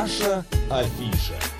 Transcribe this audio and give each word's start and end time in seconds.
Наша 0.00 0.42
афиша. 0.70 1.59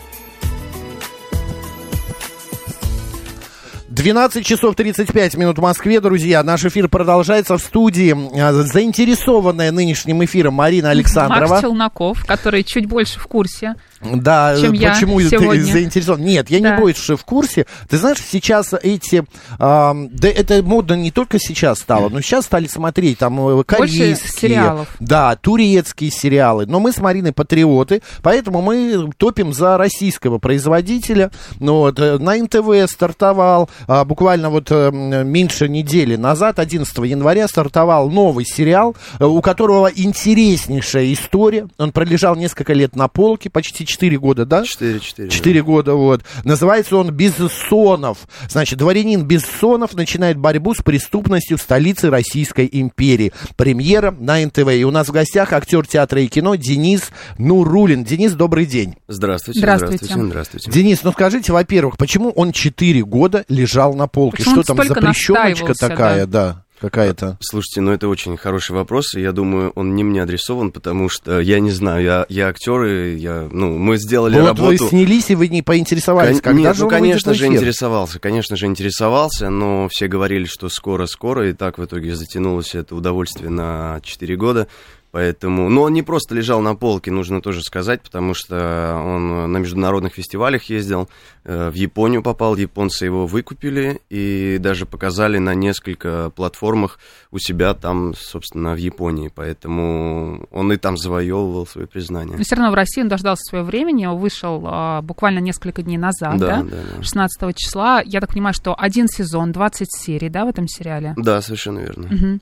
12 4.01 4.47
часов 4.47 4.77
35 4.77 5.37
минут 5.37 5.59
в 5.59 5.61
Москве, 5.61 6.01
друзья. 6.01 6.43
Наш 6.43 6.65
эфир 6.65 6.89
продолжается 6.89 7.59
в 7.59 7.61
студии. 7.61 8.17
а, 8.41 8.51
Заинтересованная 8.55 9.73
нынешним 9.73 10.25
эфиром 10.25 10.55
Марина 10.55 10.89
Александрова. 10.89 11.47
Макс 11.51 11.61
Челноков, 11.61 12.25
который 12.25 12.65
чуть 12.65 12.87
больше 12.87 13.21
в 13.21 13.27
курсе. 13.27 13.75
Да, 14.01 14.57
чем 14.59 14.73
я 14.73 14.95
почему 14.95 15.21
сегодня. 15.21 15.63
ты 15.63 15.73
заинтересован? 15.73 16.23
Нет, 16.23 16.49
я 16.49 16.61
Да. 16.61 16.71
не 16.71 16.81
больше 16.81 17.17
в 17.17 17.25
курсе. 17.27 17.67
Ты 17.91 17.99
знаешь, 17.99 18.17
сейчас 18.27 18.73
эти... 18.83 19.25
ам, 19.59 20.09
да 20.11 20.29
это 20.29 20.63
модно 20.63 20.95
не 20.95 21.11
только 21.11 21.39
сейчас 21.39 21.81
стало, 21.81 22.09
но 22.09 22.23
сейчас 22.23 22.47
стали 22.47 22.67
смотреть 22.67 23.19
там 23.19 23.39
э, 23.61 23.65
корейские... 23.65 24.17
сериалов. 24.17 24.89
Да, 25.01 25.37
турецкие 25.37 26.11
сериалы. 26.11 26.65
Но 26.65 26.81
мы 26.81 26.93
с 26.93 26.99
Мариной 26.99 27.33
патриоты, 27.35 28.01
поэтому 28.23 28.63
мы 28.63 29.11
топим 29.19 29.53
за 29.53 29.77
российского 29.77 30.39
производителя. 30.39 31.31
Ну, 31.59 31.75
вот, 31.81 31.99
э, 31.99 32.17
на 32.17 32.37
НТВ 32.37 32.91
стартовал 32.91 33.69
а, 33.93 34.05
буквально 34.05 34.51
вот 34.51 34.69
э, 34.71 34.93
меньше 34.93 35.69
недели 35.69 36.15
назад, 36.15 36.61
11 36.61 36.97
января, 36.99 37.49
стартовал 37.49 38.09
новый 38.09 38.45
сериал, 38.45 38.95
э, 39.19 39.25
у 39.25 39.43
которого 39.43 39.91
интереснейшая 39.93 41.13
история. 41.13 41.67
Он 41.77 41.91
пролежал 41.91 42.37
несколько 42.37 42.73
лет 42.73 42.95
на 42.95 43.09
полке, 43.09 43.51
почти 43.51 43.85
4 43.85 44.17
года, 44.17 44.47
да? 44.47 44.63
4-4. 44.63 45.29
Четыре 45.29 45.65
года, 45.65 45.95
вот. 45.95 46.23
Называется 46.45 46.99
он 46.99 47.11
«Бессонов». 47.11 48.19
Значит, 48.49 48.79
дворянин 48.79 49.25
Бессонов 49.25 49.95
начинает 49.95 50.39
борьбу 50.39 50.73
с 50.73 50.83
преступностью 50.83 51.59
в 51.59 51.61
столице 51.61 52.11
Российской 52.11 52.69
империи. 52.71 53.33
Премьера 53.57 54.15
на 54.17 54.39
НТВ. 54.39 54.69
И 54.69 54.85
у 54.85 54.93
нас 54.93 55.09
в 55.09 55.11
гостях 55.11 55.53
актер 55.53 55.85
театра 55.85 56.23
и 56.23 56.29
кино 56.29 56.55
Денис 56.55 57.11
Нурулин. 57.39 58.05
Денис, 58.05 58.35
добрый 58.35 58.67
день. 58.67 58.95
Здравствуйте, 59.09 59.59
Здравствуйте. 59.59 60.05
здравствуйте, 60.05 60.31
здравствуйте. 60.31 60.71
Денис, 60.71 61.03
ну 61.03 61.11
скажите, 61.11 61.53
во-первых, 61.53 61.97
почему 61.97 62.31
он 62.31 62.53
четыре 62.53 63.05
года 63.05 63.45
лежал 63.49 63.80
на 63.89 64.07
полке? 64.07 64.39
Почему 64.39 64.63
Что 64.63 64.75
там, 64.75 64.87
запрещеночка 64.87 65.75
такая, 65.75 66.27
да, 66.27 66.65
какая-то? 66.81 67.37
Слушайте, 67.41 67.81
ну 67.81 67.93
это 67.93 68.09
очень 68.09 68.37
хороший 68.37 68.73
вопрос, 68.73 69.15
и 69.15 69.21
я 69.21 69.33
думаю, 69.33 69.73
он 69.75 69.95
не 69.95 70.03
мне 70.05 70.23
адресован, 70.23 70.73
потому 70.73 71.09
что 71.09 71.41
я 71.41 71.61
не 71.61 71.71
знаю, 71.71 72.03
я, 72.03 72.27
я 72.29 72.49
актер, 72.49 72.85
и 72.85 73.17
я, 73.17 73.49
ну, 73.51 73.77
мы 73.77 73.97
сделали 73.99 74.39
вот 74.39 74.47
работу. 74.47 74.85
вы 74.85 74.89
снялись, 74.89 75.31
и 75.31 75.35
вы 75.35 75.49
не 75.49 75.63
поинтересовались, 75.63 76.41
Кон- 76.41 76.55
когда 76.55 76.69
Нет, 76.69 76.77
же 76.77 76.83
ну, 76.85 76.89
конечно 76.89 77.35
же, 77.35 77.47
интересовался, 77.47 78.19
конечно 78.19 78.57
же, 78.57 78.67
интересовался, 78.67 79.51
но 79.51 79.89
все 79.91 80.09
говорили, 80.09 80.45
что 80.45 80.69
скоро-скоро, 80.69 81.51
и 81.51 81.53
так 81.53 81.79
в 81.79 81.85
итоге 81.85 82.15
затянулось 82.15 82.75
это 82.75 82.95
удовольствие 82.95 83.51
на 83.51 84.01
4 84.03 84.37
года. 84.37 84.69
Поэтому, 85.13 85.69
но 85.69 85.83
он 85.83 85.93
не 85.93 86.03
просто 86.03 86.35
лежал 86.35 86.61
на 86.61 86.77
полке, 86.77 87.11
нужно 87.11 87.41
тоже 87.41 87.63
сказать, 87.63 88.01
потому 88.01 88.33
что 88.33 89.01
он 89.05 89.51
на 89.51 89.59
международных 89.59 90.15
фестивалях 90.15 90.65
ездил, 90.65 91.09
э, 91.45 91.71
в 91.71 91.75
Японию 91.75 92.23
попал, 92.23 92.55
японцы 92.57 93.07
его 93.07 93.27
выкупили 93.27 94.01
и 94.09 94.59
даже 94.61 94.87
показали 94.87 95.39
на 95.39 95.55
несколько 95.55 96.31
платформах 96.31 97.01
у 97.33 97.39
себя 97.39 97.75
там, 97.75 98.15
собственно, 98.15 98.75
в 98.75 98.77
Японии. 98.77 99.33
Поэтому 99.35 100.47
он 100.53 100.73
и 100.73 100.77
там 100.77 100.97
завоевывал 100.97 101.67
свое 101.67 101.89
признание. 101.89 102.37
Но 102.37 102.45
все 102.45 102.55
равно 102.55 102.71
в 102.71 102.75
России 102.75 103.03
он 103.03 103.09
дождался 103.09 103.43
своего 103.43 103.67
времени, 103.67 104.07
он 104.07 104.19
вышел 104.19 104.63
а, 104.65 105.03
буквально 105.03 105.41
несколько 105.41 105.83
дней 105.83 105.99
назад, 105.99 106.39
да, 106.39 106.63
да, 106.63 106.63
да, 106.63 106.77
да. 106.99 107.03
16 107.03 107.57
числа. 107.57 108.01
Я 108.05 108.21
так 108.21 108.31
понимаю, 108.31 108.55
что 108.55 108.77
один 108.79 109.09
сезон, 109.09 109.51
20 109.51 109.89
серий, 109.91 110.29
да, 110.29 110.45
в 110.45 110.49
этом 110.49 110.69
сериале? 110.69 111.15
Да, 111.17 111.43
совершенно 111.43 111.81
верно. 111.81 112.09
Мгм. 112.09 112.41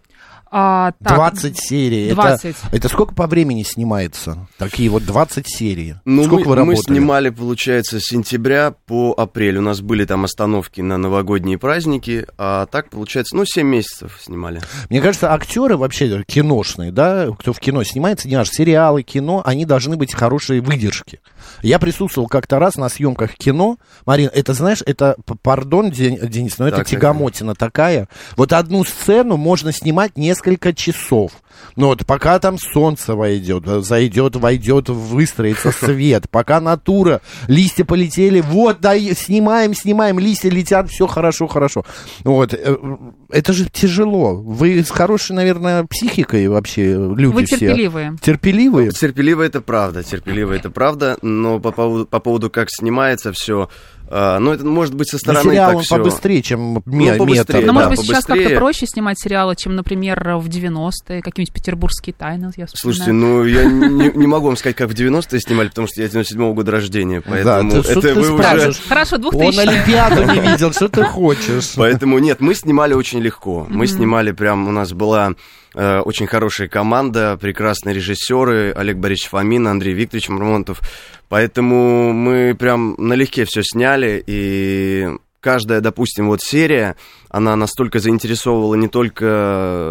А, 0.51 0.93
так, 1.03 1.15
20 1.17 1.59
серий. 1.59 2.11
20. 2.13 2.45
Это, 2.45 2.77
это 2.77 2.89
сколько 2.89 3.15
по 3.15 3.27
времени 3.27 3.63
снимается? 3.63 4.47
Такие 4.57 4.89
вот 4.91 5.05
20 5.05 5.47
серий. 5.47 5.97
Ну, 6.05 6.25
сколько 6.25 6.49
мы, 6.49 6.57
вы 6.57 6.65
мы 6.65 6.73
работали? 6.75 6.97
снимали, 6.97 7.31
получается, 7.31 8.01
с 8.01 8.05
сентября 8.05 8.75
по 8.87 9.13
апрель. 9.17 9.59
У 9.59 9.63
нас 9.63 9.81
были 9.81 10.05
там 10.05 10.25
остановки 10.25 10.81
на 10.81 10.97
новогодние 10.97 11.59
праздники, 11.59 12.27
а 12.39 12.67
так, 12.67 12.91
получается, 12.91 13.37
ну, 13.37 13.45
7 13.45 13.67
месяцев 13.67 14.19
снимали. 14.23 14.61
Мне 14.89 15.01
кажется, 15.01 15.33
актеры 15.33 15.77
вообще 15.77 16.25
киношные, 16.25 16.93
да, 16.93 17.29
кто 17.39 17.53
в 17.53 17.61
кино 17.61 17.83
снимается, 17.85 18.29
не 18.29 18.35
аж 18.35 18.49
сериалы, 18.49 19.03
кино, 19.03 19.43
они 19.45 19.65
должны 19.65 19.97
быть 19.97 20.15
хорошие 20.15 20.61
выдержки. 20.61 21.21
Я 21.63 21.79
присутствовал 21.79 22.29
как-то 22.29 22.59
раз 22.59 22.77
на 22.77 22.89
съемках 22.89 23.35
кино. 23.35 23.79
Марин, 24.07 24.31
это, 24.33 24.55
знаешь, 24.55 24.83
это, 24.87 25.17
пардон, 25.43 25.91
Ден- 25.91 26.29
Денис, 26.29 26.59
но 26.59 26.69
это 26.69 26.79
Так, 26.79 26.87
так, 26.87 26.93
тягомотина 26.93 27.55
такая. 27.55 28.09
Вот 28.37 28.53
одну 28.53 28.85
сцену 28.85 29.37
можно 29.37 29.73
снимать 29.73 30.17
несколько 30.39 30.73
часов. 30.73 31.33
Ну 31.77 31.89
вот, 31.89 32.05
пока 32.07 32.39
там 32.39 32.59
солнце 32.59 33.15
войдет, 33.15 33.65
зайдет, 33.85 34.37
войдет, 34.37 34.89
выстроится 34.89 35.71
свет, 35.79 36.29
пока 36.31 36.61
натура, 36.61 37.21
листья 37.47 37.85
полетели, 37.85 38.41
вот, 38.41 38.81
да, 38.81 38.99
снимаем, 38.99 39.75
снимаем, 39.75 40.19
листья 40.19 40.51
летят, 40.51 40.89
все 40.91 41.07
хорошо, 41.07 41.47
хорошо. 41.47 41.85
Вот, 42.25 42.55
э, 42.55 42.77
это 43.31 43.53
же 43.53 43.69
тяжело. 43.71 44.35
Вы 44.35 44.83
с 44.83 44.91
хорошей, 44.91 45.37
наверное, 45.37 45.85
психикой 45.85 46.49
вообще 46.49 46.93
люди 46.95 47.33
Вы 47.33 47.45
все. 47.45 47.59
терпеливые. 47.59 48.17
Терпеливые? 48.21 48.91
Терпеливо 48.91 49.43
это 49.43 49.61
правда, 49.61 50.03
терпеливо 50.03 50.53
это 50.55 50.71
правда, 50.71 51.17
но 51.23 51.61
по 51.61 51.71
поводу, 51.73 52.07
по 52.07 52.21
поводу 52.21 52.51
как 52.51 52.69
снимается 52.71 53.33
все, 53.33 53.69
ну, 54.11 54.53
это 54.53 54.65
может 54.65 54.95
быть 54.95 55.09
со 55.11 55.19
стороны 55.19 55.51
сериал 55.51 55.69
так 55.71 55.77
он 55.79 55.83
все. 55.83 55.97
побыстрее, 55.97 56.43
чем 56.43 56.83
побыстрее, 56.83 57.27
метр. 57.27 57.55
Но, 57.57 57.61
да, 57.61 57.67
Ну, 57.67 57.73
может 57.75 57.91
быть, 57.91 58.01
сейчас 58.01 58.25
побыстрее. 58.25 58.45
как-то 58.45 58.59
проще 58.61 58.87
снимать 58.87 59.21
сериалы, 59.21 59.55
чем, 59.55 59.77
например, 59.77 60.37
в 60.39 60.49
90-е, 60.49 61.21
какие-нибудь 61.49 61.53
петербургские 61.53 62.15
тайны, 62.15 62.51
я 62.57 62.67
Слушайте, 62.67 63.03
вспоминаю. 63.03 63.39
ну 63.39 63.45
я 63.45 63.65
не, 63.65 64.17
не 64.17 64.27
могу 64.27 64.47
вам 64.47 64.57
сказать, 64.57 64.77
как 64.77 64.91
в 64.91 64.95
90-е 64.95 65.41
снимали, 65.41 65.69
потому 65.69 65.89
что 65.89 66.03
я 66.03 66.09
97-го 66.09 66.55
года 66.55 66.73
рождения, 66.73 67.21
поэтому 67.21 67.71
ты 67.71 67.83
что 67.83 67.99
это 68.01 68.15
вы 68.15 68.33
уже... 68.33 68.73
Хорошо, 68.89 69.17
Он 69.17 69.23
2000 69.23 69.61
Олимпиаду 69.61 70.33
не 70.33 70.41
видел, 70.41 70.73
что 70.73 70.89
ты 70.89 71.05
хочешь? 71.05 71.73
Поэтому 71.77 72.19
нет, 72.19 72.41
мы 72.41 72.55
снимали 72.55 72.95
очень 72.95 73.21
легко. 73.21 73.67
Мы 73.69 73.87
снимали 73.87 74.33
прям, 74.33 74.69
у 74.69 74.73
нас 74.73 74.93
была 74.93 75.35
э, 75.75 75.99
очень 76.01 76.27
хорошая 76.27 76.69
команда, 76.69 77.37
прекрасные 77.41 77.95
режиссеры, 77.95 78.73
Олег 78.73 78.99
Борисович 78.99 79.31
Фомин, 79.31 79.67
Андрей 79.67 79.95
Викторович 79.95 80.29
Мармонтов. 80.29 80.81
Поэтому 81.29 82.13
мы 82.13 82.57
прям 82.59 82.95
налегке 82.97 83.45
все 83.45 83.63
сняли, 83.63 84.23
и 84.27 85.09
каждая, 85.41 85.81
допустим, 85.81 86.29
вот 86.29 86.41
серия, 86.43 86.97
она 87.31 87.55
настолько 87.57 87.99
заинтересовывала 88.01 88.75
не 88.75 88.89
только 88.89 89.25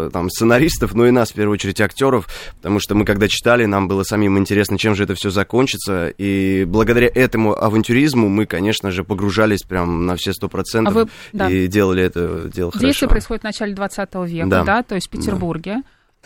э, 0.08 0.10
там 0.12 0.28
сценаристов, 0.30 0.94
но 0.94 1.06
и 1.06 1.10
нас, 1.10 1.30
в 1.30 1.34
первую 1.34 1.54
очередь, 1.54 1.80
актеров, 1.80 2.26
потому 2.56 2.80
что 2.80 2.94
мы, 2.94 3.04
когда 3.04 3.28
читали, 3.28 3.64
нам 3.64 3.88
было 3.88 4.02
самим 4.02 4.38
интересно, 4.38 4.78
чем 4.78 4.94
же 4.94 5.04
это 5.04 5.14
все 5.14 5.30
закончится, 5.30 6.08
и 6.08 6.64
благодаря 6.64 7.10
этому 7.14 7.54
авантюризму 7.54 8.28
мы, 8.28 8.46
конечно 8.46 8.90
же, 8.90 9.04
погружались 9.04 9.62
прям 9.62 10.06
на 10.06 10.16
все 10.16 10.32
сто 10.32 10.48
процентов 10.48 10.94
А 10.94 10.98
вы- 11.04 11.08
да. 11.32 11.50
и 11.50 11.66
делали 11.66 12.02
это 12.02 12.50
дело 12.52 12.70
Действие 12.72 12.92
хорошо. 12.92 13.08
происходит 13.08 13.42
в 13.42 13.44
начале 13.44 13.74
20 13.74 14.14
века, 14.26 14.46
да, 14.48 14.64
Да. 14.64 14.82
то 14.82 14.94
есть 14.94 15.06
в 15.08 15.10
Петербурге. 15.10 15.82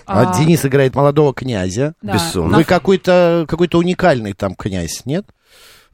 А 0.07 0.37
Денис 0.37 0.65
играет 0.65 0.95
молодого 0.97 1.33
князя. 1.33 1.95
да, 2.03 2.15
Бессон. 2.15 2.51
на- 2.51 2.57
Вы 2.57 2.65
какой-то 2.65 3.45
какой-то 3.47 3.79
уникальный 3.79 4.33
там 4.33 4.55
князь, 4.57 5.03
нет? 5.05 5.27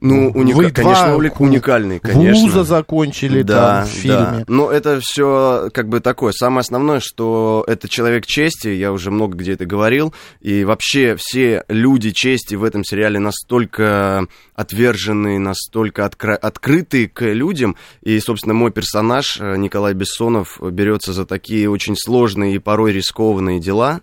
Ну, 0.01 0.31
уника- 0.31 0.57
Вы 0.57 0.71
конечно, 0.71 1.19
два 1.19 1.31
уникальный, 1.39 1.99
конечно. 1.99 2.43
Вуза 2.45 2.63
закончили 2.65 3.43
да, 3.43 3.81
там 3.81 3.87
в 3.87 3.91
фильме. 3.91 4.17
Да. 4.17 4.45
Но 4.47 4.71
это 4.71 5.01
все 5.03 5.71
как 5.75 5.89
бы 5.89 5.99
такое. 6.01 6.33
Самое 6.33 6.61
основное, 6.61 7.01
что 7.01 7.65
это 7.67 7.89
человек 7.89 8.25
чести, 8.25 8.69
я 8.69 8.93
уже 8.93 9.11
много 9.11 9.37
где 9.37 9.55
это 9.55 9.67
говорил, 9.67 10.15
и 10.41 10.65
вообще 10.65 11.17
все 11.19 11.65
люди 11.69 12.13
чести 12.13 12.55
в 12.55 12.63
этом 12.63 12.85
сериале 12.85 13.19
настолько 13.19 14.27
отверженные, 14.55 15.39
настолько 15.39 16.03
откра- 16.05 16.37
открытые 16.37 17.09
к 17.09 17.23
людям, 17.25 17.77
и, 18.03 18.21
собственно, 18.21 18.55
мой 18.55 18.71
персонаж 18.71 19.39
э, 19.41 19.56
Николай 19.56 19.94
Бессонов 19.94 20.59
берется 20.61 21.12
за 21.12 21.27
такие 21.27 21.69
очень 21.69 21.97
сложные 21.97 22.55
и 22.55 22.59
порой 22.59 22.93
рискованные 22.93 23.59
дела. 23.61 24.01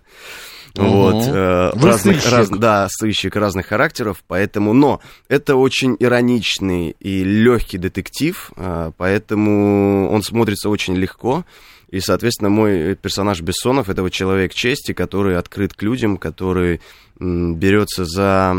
Вот, 0.76 1.24
э, 1.26 1.70
Вы 1.74 1.88
разных, 1.88 2.16
сыщик. 2.16 2.32
раз- 2.32 2.48
да, 2.50 2.86
сыщик 2.90 3.36
разных 3.36 3.66
характеров, 3.66 4.22
поэтому, 4.26 4.72
но 4.72 5.00
это 5.28 5.56
очень 5.56 5.96
ироничный 5.98 6.96
и 7.00 7.24
легкий 7.24 7.78
детектив, 7.78 8.50
э, 8.56 8.92
поэтому 8.96 10.10
он 10.10 10.22
смотрится 10.22 10.68
очень 10.68 10.96
легко. 10.96 11.44
И, 11.88 12.00
соответственно, 12.00 12.50
мой 12.50 12.96
персонаж 12.96 13.40
Бессонов 13.40 13.88
это 13.88 14.02
вот 14.02 14.10
человек 14.12 14.52
чести, 14.52 14.92
который 14.92 15.38
открыт 15.38 15.72
к 15.72 15.82
людям, 15.82 16.16
который 16.18 16.80
берется 17.18 18.04
за, 18.04 18.56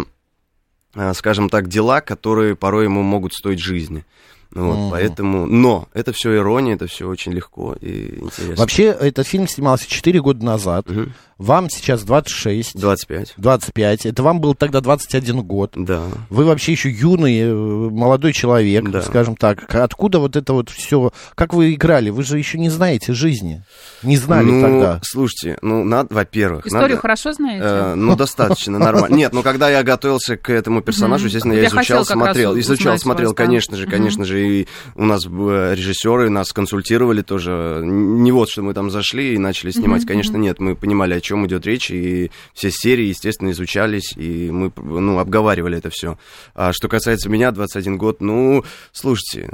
э, 0.95 1.13
скажем 1.13 1.49
так, 1.49 1.67
дела, 1.67 2.01
которые 2.01 2.55
порой 2.55 2.85
ему 2.85 3.01
могут 3.03 3.33
стоить 3.33 3.59
жизни. 3.59 4.05
Вот, 4.51 4.77
Мгм. 4.77 4.91
поэтому, 4.91 5.45
но 5.45 5.89
это 5.93 6.13
все 6.13 6.33
ирония, 6.37 6.75
это 6.75 6.87
все 6.87 7.05
очень 7.07 7.33
легко 7.33 7.75
и 7.81 8.15
интересно. 8.21 8.55
Вообще, 8.55 8.83
этот 8.85 9.27
фильм 9.27 9.45
снимался 9.45 9.89
4 9.89 10.21
года 10.21 10.43
назад. 10.45 10.89
Мгм. 10.89 11.13
Вам 11.37 11.69
сейчас 11.69 12.03
26. 12.03 12.75
25. 12.79 13.33
25. 13.37 14.05
Это 14.07 14.23
вам 14.23 14.41
был 14.41 14.55
тогда 14.55 14.81
21 14.81 15.43
год. 15.43 15.73
Да. 15.75 16.03
Вы 16.29 16.45
вообще 16.45 16.71
еще 16.71 16.89
юный, 16.89 17.39
э, 17.41 17.53
молодой 17.53 18.33
человек, 18.33 18.89
Да. 18.89 19.03
скажем 19.03 19.35
так. 19.35 19.73
Откуда 19.75 20.17
вот 20.19 20.35
это 20.35 20.53
вот 20.53 20.69
все? 20.69 21.11
Как 21.35 21.53
вы 21.53 21.73
играли? 21.75 22.09
Вы 22.09 22.23
же 22.23 22.39
еще 22.39 22.57
не 22.57 22.69
знаете 22.69 23.13
жизни. 23.13 23.63
Не 24.01 24.17
знали 24.17 24.45
ну, 24.45 24.61
тогда. 24.61 24.99
слушайте, 25.03 25.57
ну, 25.61 25.83
надо, 25.83 26.13
во-первых... 26.13 26.65
Историю 26.65 26.89
надо, 26.89 27.01
хорошо 27.01 27.33
знаете? 27.33 27.63
э, 27.65 27.93
ну, 27.95 28.15
достаточно 28.15 28.79
нормально. 28.79 29.15
Нет, 29.15 29.31
ну, 29.33 29.43
когда 29.43 29.69
я 29.69 29.83
готовился 29.83 30.37
к 30.37 30.49
этому 30.49 30.81
персонажу, 30.81 31.25
естественно, 31.27 31.53
Я 31.53 31.67
изучал, 31.67 32.03
смотрел. 32.03 32.57
Изучал, 32.59 32.97
смотрел, 32.97 33.33
конечно 33.33 33.77
же, 33.77 33.85
конечно 33.85 34.25
же. 34.25 34.47
И 34.61 34.67
у 34.95 35.05
нас 35.05 35.25
э, 35.25 35.73
режиссеры 35.75 36.31
нас 36.31 36.51
консультировали 36.51 37.21
тоже. 37.21 37.81
Не 37.83 38.31
вот, 38.31 38.49
что 38.49 38.63
мы 38.63 38.73
там 38.73 38.89
зашли 38.89 39.35
и 39.35 39.37
начали 39.37 39.69
снимать. 39.69 40.05
Конечно, 40.05 40.37
нет. 40.37 40.59
Мы 40.59 40.75
понимали, 40.75 41.13
о 41.13 41.21
чем 41.27 41.45
идет 41.45 41.65
речь, 41.65 41.91
и 41.91 42.31
все 42.53 42.71
серии, 42.71 43.05
естественно, 43.05 43.51
изучались, 43.51 44.13
и 44.15 44.49
мы, 44.49 44.71
ну, 44.77 45.19
обговаривали 45.19 45.77
это 45.77 45.89
все. 45.89 46.17
А 46.55 46.73
что 46.73 46.87
касается 46.87 47.29
меня, 47.29 47.51
21 47.51 47.97
год, 47.97 48.21
ну, 48.21 48.63
слушайте, 48.91 49.51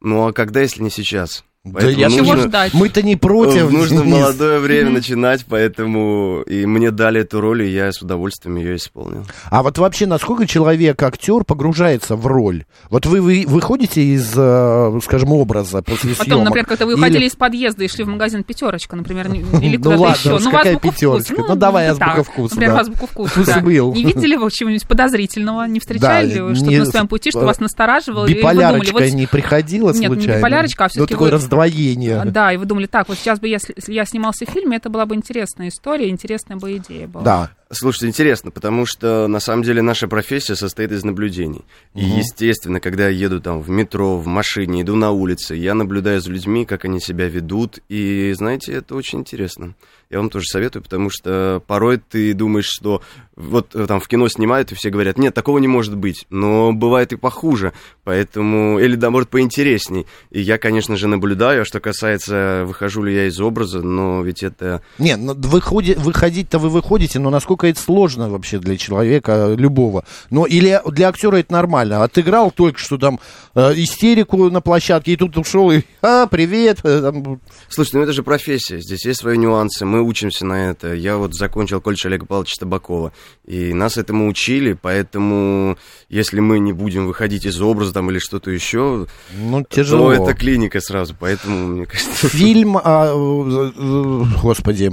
ну, 0.00 0.26
а 0.26 0.32
когда, 0.32 0.60
если 0.60 0.82
не 0.82 0.90
сейчас? 0.90 1.44
Да 1.64 1.78
Поэтому 1.80 2.10
Чего 2.10 2.26
нужно- 2.34 2.48
ждать? 2.48 2.74
Мы-то 2.74 3.02
не 3.04 3.14
против. 3.14 3.66
в 3.66 3.72
нужно 3.72 4.00
в 4.00 4.04
Денис. 4.04 4.18
молодое 4.18 4.58
время 4.58 4.86
Мгм. 4.86 4.94
начинать, 4.94 5.46
поэтому 5.48 6.42
и 6.42 6.66
мне 6.66 6.90
дали 6.90 7.20
эту 7.20 7.40
роль, 7.40 7.62
и 7.62 7.68
я 7.72 7.92
с 7.92 8.02
удовольствием 8.02 8.56
ее 8.56 8.74
исполнил. 8.74 9.24
А 9.48 9.62
вот 9.62 9.78
вообще, 9.78 10.06
насколько 10.06 10.44
человек, 10.48 11.00
актер, 11.00 11.44
погружается 11.44 12.16
в 12.16 12.26
роль? 12.26 12.64
Вот 12.90 13.06
вы, 13.06 13.20
вы 13.20 13.44
выходите 13.46 14.02
из, 14.02 14.32
э, 14.36 14.98
скажем, 15.04 15.30
образа 15.30 15.82
после 15.82 16.10
Потом, 16.14 16.24
съемок? 16.26 16.44
например, 16.46 16.66
когда 16.66 16.84
вы 16.84 16.92
Или- 16.94 16.98
уходили 16.98 17.24
из 17.26 17.36
подъезда 17.36 17.84
и 17.84 17.88
шли 17.88 18.02
в 18.02 18.08
магазин 18.08 18.42
«Пятерочка», 18.42 18.96
например, 18.96 19.28
или 19.62 19.76
Ну 19.76 19.92
куда-то 19.92 20.18
еще. 20.18 20.38
Ну, 20.40 20.50
какая 20.50 20.76
«Пятерочка»? 20.80 21.32
вкуса. 21.34 21.48
Ну, 21.48 21.54
давай 21.56 21.86
да, 21.86 21.92
«Азбука 21.92 22.24
вкуса», 22.24 22.54
Например, 22.56 22.74
да. 22.74 22.80
азбуку 22.80 23.06
вкуса, 23.06 23.30
Вкус 23.30 23.46
да. 23.46 23.60
был. 23.60 23.94
Не 23.94 24.02
видели 24.04 24.34
вы 24.34 24.50
чего-нибудь 24.50 24.88
подозрительного? 24.88 25.64
Не 25.68 25.78
встречали 25.78 26.26
Да, 26.28 26.34
ли 26.34 26.40
вы 26.40 26.54
что-то 26.56 26.72
на 26.72 26.86
своем 26.86 27.06
пути, 27.06 27.30
что 27.30 27.42
вас 27.42 27.60
настораживало? 27.60 28.26
Биполярочка 28.26 29.08
не 29.12 29.28
приходила 29.28 29.92
Нет, 29.92 30.00
не 30.00 30.06
случайно? 30.08 30.38
биполярочка, 30.38 30.86
а 30.86 30.88
Ну, 30.96 31.06
вы- 31.08 31.51
раздвоение. 31.52 32.24
Да, 32.26 32.52
и 32.52 32.56
вы 32.56 32.64
думали, 32.64 32.86
так, 32.86 33.08
вот 33.08 33.18
сейчас 33.18 33.40
бы, 33.40 33.48
если 33.48 33.74
я 33.88 34.04
снимался 34.04 34.46
в 34.46 34.50
фильме, 34.50 34.76
это 34.76 34.90
была 34.90 35.06
бы 35.06 35.14
интересная 35.14 35.68
история, 35.68 36.08
интересная 36.08 36.56
бы 36.56 36.76
идея 36.76 37.06
была. 37.06 37.24
Да. 37.24 37.50
Слушайте, 37.74 38.08
интересно, 38.08 38.50
потому 38.50 38.84
что 38.84 39.28
на 39.28 39.40
самом 39.40 39.62
деле 39.62 39.80
наша 39.80 40.06
профессия 40.06 40.54
состоит 40.56 40.92
из 40.92 41.04
наблюдений. 41.04 41.64
И, 41.94 42.04
естественно, 42.04 42.80
когда 42.80 43.08
я 43.08 43.16
еду 43.16 43.40
там 43.40 43.62
в 43.62 43.70
метро, 43.70 44.18
в 44.18 44.26
машине, 44.26 44.82
иду 44.82 44.94
на 44.94 45.10
улице, 45.10 45.54
я 45.54 45.72
наблюдаю 45.72 46.20
за 46.20 46.30
людьми, 46.30 46.66
как 46.66 46.84
они 46.84 47.00
себя 47.00 47.28
ведут. 47.28 47.78
И, 47.88 48.32
знаете, 48.36 48.72
это 48.74 48.94
очень 48.94 49.20
интересно. 49.20 49.74
Я 50.12 50.18
вам 50.18 50.28
тоже 50.28 50.44
советую, 50.46 50.82
потому 50.82 51.08
что 51.08 51.62
порой 51.66 51.96
ты 51.96 52.34
думаешь, 52.34 52.66
что 52.68 53.00
вот 53.34 53.74
э, 53.74 53.86
там 53.86 53.98
в 53.98 54.06
кино 54.08 54.28
снимают, 54.28 54.70
и 54.70 54.74
все 54.74 54.90
говорят, 54.90 55.16
нет, 55.16 55.32
такого 55.32 55.56
не 55.56 55.66
может 55.66 55.96
быть. 55.96 56.26
Но 56.28 56.74
бывает 56.74 57.14
и 57.14 57.16
похуже, 57.16 57.72
поэтому, 58.04 58.78
или 58.78 58.94
наоборот, 58.94 59.30
поинтересней. 59.30 60.06
И 60.30 60.42
я, 60.42 60.58
конечно 60.58 60.98
же, 60.98 61.08
наблюдаю, 61.08 61.62
а 61.62 61.64
что 61.64 61.80
касается, 61.80 62.64
выхожу 62.66 63.02
ли 63.04 63.14
я 63.14 63.26
из 63.28 63.40
образа, 63.40 63.80
но 63.80 64.20
ведь 64.22 64.42
это 64.42 64.82
Не, 64.98 65.16
ну, 65.16 65.32
выходи- 65.32 65.94
выходить-то 65.98 66.58
вы 66.58 66.68
выходите, 66.68 67.18
но 67.18 67.30
насколько 67.30 67.66
это 67.66 67.80
сложно 67.80 68.28
вообще 68.28 68.58
для 68.58 68.76
человека 68.76 69.54
любого. 69.56 70.04
Но 70.28 70.44
или 70.44 70.78
для 70.90 71.08
актера 71.08 71.36
это 71.36 71.54
нормально. 71.54 72.04
Отыграл 72.04 72.50
только 72.50 72.78
что 72.78 72.98
там 72.98 73.18
э, 73.54 73.72
истерику 73.76 74.50
на 74.50 74.60
площадке, 74.60 75.12
и 75.14 75.16
тут 75.16 75.38
ушел 75.38 75.70
и 75.70 75.80
а, 76.02 76.26
привет. 76.26 76.80
э, 76.84 77.00
там, 77.00 77.40
Слушай, 77.70 77.94
ну 77.94 78.02
это 78.02 78.12
же 78.12 78.22
профессия, 78.22 78.78
здесь 78.78 79.06
есть 79.06 79.20
свои 79.20 79.38
нюансы, 79.38 79.86
мы 79.86 80.01
учимся 80.02 80.44
на 80.44 80.70
это. 80.70 80.94
Я 80.94 81.16
вот 81.16 81.34
закончил 81.34 81.80
колледж 81.80 82.06
Олега 82.06 82.26
Павловича 82.26 82.60
Табакова, 82.60 83.12
и 83.44 83.72
нас 83.72 83.96
этому 83.96 84.28
учили, 84.28 84.72
поэтому 84.74 85.76
если 86.08 86.40
мы 86.40 86.58
не 86.58 86.72
будем 86.72 87.06
выходить 87.06 87.46
из 87.46 87.60
образа 87.60 87.92
там 87.94 88.10
или 88.10 88.18
что-то 88.18 88.50
еще, 88.50 89.06
ну, 89.36 89.64
тяжело. 89.68 90.14
то 90.14 90.24
это 90.24 90.34
клиника 90.34 90.80
сразу, 90.80 91.14
поэтому, 91.18 91.66
мне 91.68 91.86
кажется... 91.86 92.28
Фильм, 92.28 92.76
а, 92.82 93.06
э, 93.06 93.70
э, 93.76 94.22
господи, 94.42 94.92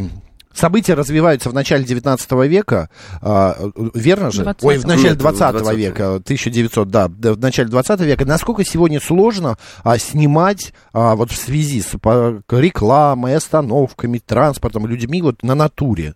события 0.60 0.94
развиваются 0.94 1.50
в 1.50 1.54
начале 1.54 1.84
19 1.84 2.32
века, 2.48 2.90
а, 3.22 3.56
верно 3.94 4.32
же? 4.32 4.44
20-го. 4.44 4.68
Ой, 4.68 4.78
в 4.78 4.86
начале 4.86 5.10
Нет, 5.10 5.18
в 5.18 5.22
20 5.22 5.42
20-м. 5.56 5.78
века, 5.78 6.16
1900, 6.16 6.88
да, 6.90 7.08
в 7.08 7.40
начале 7.40 7.70
20 7.70 8.02
века. 8.02 8.26
Насколько 8.26 8.64
сегодня 8.64 9.00
сложно 9.00 9.58
а, 9.84 9.98
снимать 9.98 10.74
а, 10.94 11.16
вот 11.16 11.32
в 11.32 11.36
связи 11.38 11.82
с 11.82 11.98
по- 12.00 12.42
рекламой, 12.50 13.36
остановками, 13.36 14.20
транспортом, 14.20 14.86
людьми 14.88 15.22
вот 15.22 15.42
на 15.44 15.56
натуре? 15.56 16.14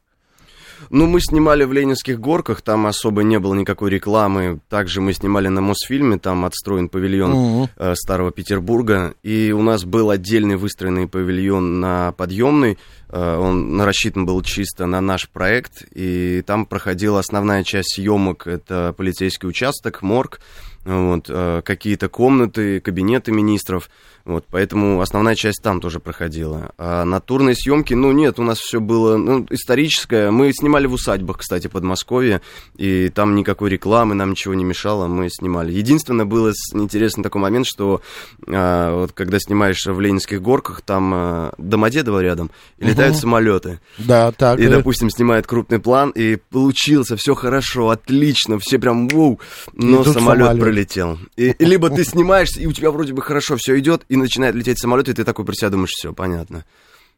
Ну, 0.90 1.07
мы 1.07 1.22
снимали 1.22 1.63
в 1.63 1.74
Ленинских 1.74 2.19
горках, 2.19 2.62
там 2.62 2.86
особо 2.86 3.24
не 3.24 3.40
было 3.40 3.56
никакой 3.56 3.90
рекламы. 3.90 4.60
Также 4.69 5.01
мы 5.01 5.13
снимали 5.13 5.48
на 5.48 5.62
Мосфильме, 5.62 6.19
там 6.19 6.45
отстроен 6.45 6.88
павильон 6.90 7.31
Мгм. 7.31 7.69
э, 7.78 7.95
Старого 7.95 8.31
Петербурга. 8.31 9.16
И 9.24 9.51
у 9.54 9.63
нас 9.63 9.86
был 9.86 10.12
отдельный 10.12 10.56
выстроенный 10.56 11.07
павильон 11.07 11.80
на 11.80 12.12
подъемный. 12.12 12.78
Э, 13.13 13.38
он 13.38 13.80
рассчитан 13.80 14.25
был 14.25 14.42
чисто 14.42 14.88
на 14.88 15.00
наш 15.00 15.30
проект. 15.30 15.86
И 15.94 16.42
там 16.45 16.65
проходила 16.65 17.19
основная 17.19 17.63
часть 17.63 17.94
съемок. 17.95 18.48
Это 18.48 18.94
полицейский 18.98 19.48
участок, 19.48 20.01
морг, 20.01 20.39
вот, 20.83 21.25
э, 21.30 21.62
какие-то 21.63 22.10
комнаты, 22.10 22.80
кабинеты 22.80 23.31
министров. 23.31 23.89
Вот, 24.25 24.45
поэтому 24.50 25.01
основная 25.01 25.36
часть 25.36 25.62
там 25.62 25.81
тоже 25.81 26.00
проходила. 26.00 26.71
А 26.77 27.04
натурные 27.04 27.56
съемки, 27.56 27.94
ну 27.94 28.13
нет, 28.13 28.39
у 28.39 28.44
нас 28.44 28.57
все 28.57 28.80
было 28.80 29.18
ну, 29.18 29.45
историческое. 29.50 30.31
Мы 30.31 30.54
снимали 30.54 30.88
в 30.88 30.94
усадьбах, 30.94 31.39
кстати, 31.39 31.68
Подмосковье, 31.68 32.42
и 32.77 33.09
там 33.09 33.36
никакой 33.36 33.69
рекламы, 33.69 34.16
нам 34.16 34.31
ничего 34.31 34.54
не 34.54 34.63
мешало, 34.63 35.07
мы 35.07 35.30
снимали. 35.30 35.74
Единственное, 35.74 36.25
было 36.25 36.54
интересный 36.71 37.21
такой 37.21 37.42
момент, 37.42 37.66
что 37.68 38.01
а, 38.48 38.95
вот 38.95 39.12
когда 39.12 39.39
снимаешь 39.39 39.86
в 39.86 40.00
Ленинских 40.00 40.42
горках, 40.42 40.81
там 40.81 41.12
а, 41.13 41.54
Домодедово 41.57 42.21
рядом, 42.21 42.50
и 42.77 42.94
летают 43.05 43.17
самолеты. 43.17 43.79
Да, 43.97 44.31
так. 44.31 44.59
И, 44.59 44.67
допустим, 44.67 45.09
снимает 45.09 45.47
крупный 45.47 45.79
план, 45.79 46.09
и 46.11 46.38
получился, 46.50 47.15
все 47.17 47.35
хорошо, 47.35 47.89
отлично, 47.89 48.59
все 48.59 48.79
прям 48.79 49.07
воу, 49.07 49.39
но 49.73 50.03
самолет 50.03 50.59
пролетел. 50.59 51.19
И, 51.38 51.55
либо 51.59 51.89
ты 51.89 52.03
снимаешься, 52.03 52.59
и 52.61 52.65
у 52.65 52.71
тебя 52.71 52.91
вроде 52.91 53.13
бы 53.13 53.21
хорошо 53.21 53.55
все 53.57 53.77
идет, 53.79 54.03
и 54.09 54.15
начинает 54.15 54.55
лететь 54.55 54.79
самолет, 54.79 55.09
и 55.09 55.13
ты 55.13 55.23
такой 55.23 55.45
про 55.45 55.53
себя 55.53 55.69
думаешь, 55.69 55.91
все, 55.91 56.13
понятно. 56.13 56.65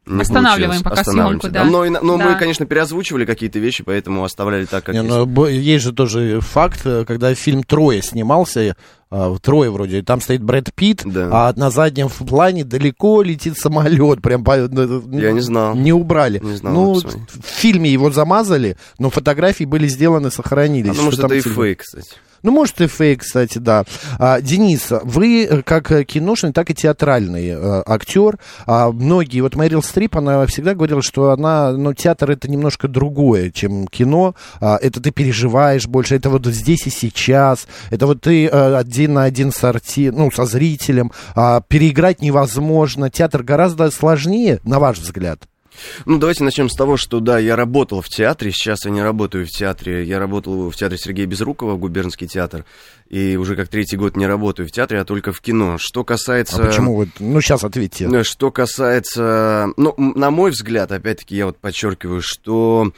Не 0.08 0.22
Останавливаем 0.22 0.82
получилось. 0.84 1.04
пока 1.04 1.10
съемку, 1.28 1.48
да. 1.48 1.64
Но, 1.64 1.84
и 1.84 1.88
на- 1.88 2.00
но 2.00 2.16
Да. 2.16 2.24
мы, 2.30 2.38
конечно, 2.38 2.64
переозвучивали 2.64 3.24
какие-то 3.24 3.58
вещи, 3.58 3.82
поэтому 3.82 4.22
оставляли 4.22 4.64
так, 4.64 4.84
как 4.84 4.94
Не, 4.94 5.00
есть. 5.04 5.26
бо- 5.26 5.48
есть 5.48 5.82
же 5.84 5.92
тоже 5.92 6.38
факт, 6.40 6.82
э, 6.84 7.04
когда 7.04 7.34
фильм 7.34 7.64
«Трое» 7.64 8.00
снимался, 8.02 8.76
«Трое» 9.40 9.70
вроде, 9.70 10.02
там 10.02 10.20
стоит 10.20 10.42
Брэд 10.42 10.74
Питт, 10.74 11.02
Да. 11.04 11.28
а 11.48 11.52
на 11.56 11.70
заднем 11.70 12.08
плане 12.08 12.64
далеко 12.64 13.22
летит 13.22 13.56
самолет, 13.56 14.20
прям 14.20 14.42
по- 14.42 14.56
ну, 14.56 15.02
Я 15.18 15.32
не 15.32 15.40
знал. 15.40 15.74
Не 15.76 15.92
убрали. 15.92 16.40
Не 16.42 16.56
знал, 16.56 16.72
ну, 16.74 16.94
в 16.94 17.46
фильме 17.46 17.90
его 17.90 18.10
замазали, 18.10 18.76
но 18.98 19.10
фотографии 19.10 19.64
были 19.64 19.86
сделаны, 19.86 20.30
сохранились. 20.30 20.90
А, 20.90 20.94
ну, 20.94 21.02
может, 21.04 21.20
это 21.20 21.34
и 21.34 21.40
фейк, 21.40 21.82
кстати. 21.82 22.10
Ну, 22.46 22.52
может, 22.52 22.80
и 22.80 22.86
фейк, 22.86 23.22
кстати, 23.22 23.58
да. 23.58 23.82
А, 24.20 24.40
Денис, 24.40 24.92
вы 25.02 25.64
как 25.66 25.88
киношный, 26.06 26.52
так 26.52 26.70
и 26.70 26.74
театральный 26.74 27.48
э, 27.48 27.82
актер. 27.84 28.38
А, 28.66 28.92
многие, 28.92 29.40
вот 29.40 29.56
Мэрил 29.56 29.82
Стрип, 29.82 30.16
она 30.16 30.46
всегда 30.46 30.74
говорила, 30.74 31.02
что 31.02 31.32
она, 31.32 31.72
ну, 31.72 31.92
театр 31.92 32.30
это 32.30 32.48
немножко 32.48 32.86
другое, 32.86 33.50
чем 33.50 33.88
кино. 33.88 34.36
А, 34.60 34.78
это 34.80 35.02
ты 35.02 35.10
переживаешь 35.10 35.88
больше, 35.88 36.14
это 36.14 36.30
вот 36.30 36.46
здесь 36.46 36.86
и 36.86 36.90
сейчас. 36.90 37.66
Это 37.90 38.06
вот 38.06 38.20
ты 38.20 38.46
э, 38.46 38.76
один 38.76 39.14
на 39.14 39.24
один 39.24 39.50
с 39.50 39.64
арти, 39.64 40.10
ну, 40.10 40.30
со 40.30 40.44
зрителем. 40.44 41.10
А, 41.34 41.62
переиграть 41.62 42.22
невозможно. 42.22 43.10
Театр 43.10 43.42
гораздо 43.42 43.90
сложнее, 43.90 44.60
на 44.62 44.78
ваш 44.78 44.98
взгляд. 44.98 45.48
Ну, 46.04 46.18
давайте 46.18 46.44
начнем 46.44 46.68
с 46.68 46.74
того, 46.74 46.96
что, 46.96 47.20
да, 47.20 47.38
я 47.38 47.56
работал 47.56 48.00
в 48.00 48.08
театре, 48.08 48.50
сейчас 48.50 48.84
я 48.84 48.90
не 48.90 49.02
работаю 49.02 49.46
в 49.46 49.50
театре, 49.50 50.04
я 50.04 50.18
работал 50.18 50.70
в 50.70 50.76
театре 50.76 50.98
Сергея 50.98 51.26
Безрукова, 51.26 51.76
губернский 51.76 52.26
театр, 52.26 52.64
и 53.08 53.36
уже 53.36 53.56
как 53.56 53.68
третий 53.68 53.96
год 53.96 54.16
не 54.16 54.26
работаю 54.26 54.68
в 54.68 54.72
театре, 54.72 55.00
а 55.00 55.04
только 55.04 55.32
в 55.32 55.40
кино. 55.40 55.76
Что 55.78 56.04
касается... 56.04 56.62
А 56.62 56.66
почему 56.66 56.96
вы... 56.96 57.08
Ну, 57.18 57.40
сейчас 57.40 57.64
ответьте. 57.64 58.08
Э, 58.12 58.24
Что 58.24 58.50
касается, 58.50 59.68
ну, 59.76 59.94
на 59.96 60.30
мой 60.30 60.50
взгляд, 60.50 60.92
опять-таки, 60.92 61.36
я 61.36 61.46
вот 61.46 61.58
подчеркиваю, 61.58 62.20
что 62.22 62.92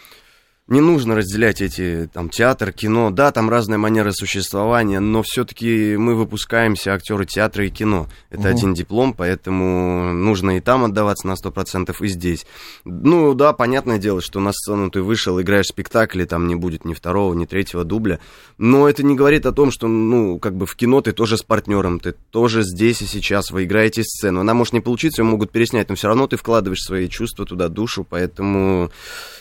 не 0.69 0.83
нужно 0.83 1.17
разделять 1.17 1.63
эти, 1.63 2.11
там, 2.13 2.29
театр, 2.29 2.73
кино. 2.73 3.11
Да, 3.11 3.33
там 3.33 3.49
разная 3.49 3.79
манера 3.79 4.13
существования, 4.13 5.01
но 5.01 5.23
все-таки 5.23 5.97
мы 5.97 6.15
выпускаемся, 6.15 6.93
актеры 6.93 7.25
театра 7.25 7.67
и 7.67 7.71
кино. 7.71 8.07
Это 8.29 8.43
Мгм. 8.43 8.51
один 8.51 8.75
диплом, 8.75 9.15
поэтому 9.15 10.13
нужно 10.13 10.59
и 10.59 10.61
там 10.61 10.85
отдаваться 10.85 11.27
на 11.27 11.37
100%, 11.37 12.03
и 12.03 12.09
здесь. 12.09 12.47
Ну, 12.85 13.33
да, 13.33 13.55
понятное 13.55 13.99
дело, 13.99 14.21
что 14.21 14.41
на 14.41 14.53
сцену 14.53 14.91
ты 14.91 15.01
вышел, 15.01 15.41
играешь 15.41 15.69
спектакль, 15.69 16.21
и 16.21 16.27
там 16.27 16.47
не 16.47 16.55
будет 16.55 16.85
ни 16.85 16.93
второго, 16.93 17.33
ни 17.33 17.47
третьего 17.47 17.85
дубля. 17.85 18.19
Но 18.59 18.89
это 18.89 19.03
не 19.03 19.17
говорит 19.17 19.47
о 19.47 19.53
том, 19.53 19.71
что, 19.71 19.89
ну, 19.89 20.39
как 20.39 20.55
бы 20.55 20.67
в 20.67 20.77
кино 20.77 21.01
ты 21.01 21.13
тоже 21.13 21.39
с 21.39 21.43
партнером, 21.43 21.99
ты 21.99 22.13
тоже 22.31 22.63
здесь 22.63 23.01
и 23.01 23.07
сейчас, 23.07 23.51
вы 23.51 23.65
играете 23.65 24.03
сцену. 24.05 24.41
Она 24.41 24.53
может 24.53 24.75
не 24.75 24.81
получиться, 24.81 25.23
ее 25.23 25.27
могут 25.27 25.51
переснять, 25.51 25.89
но 25.89 25.95
все 25.95 26.09
равно 26.09 26.27
ты 26.27 26.37
вкладываешь 26.37 26.83
свои 26.83 27.09
чувства 27.09 27.47
туда, 27.47 27.69
душу, 27.69 28.07
поэтому 28.09 28.91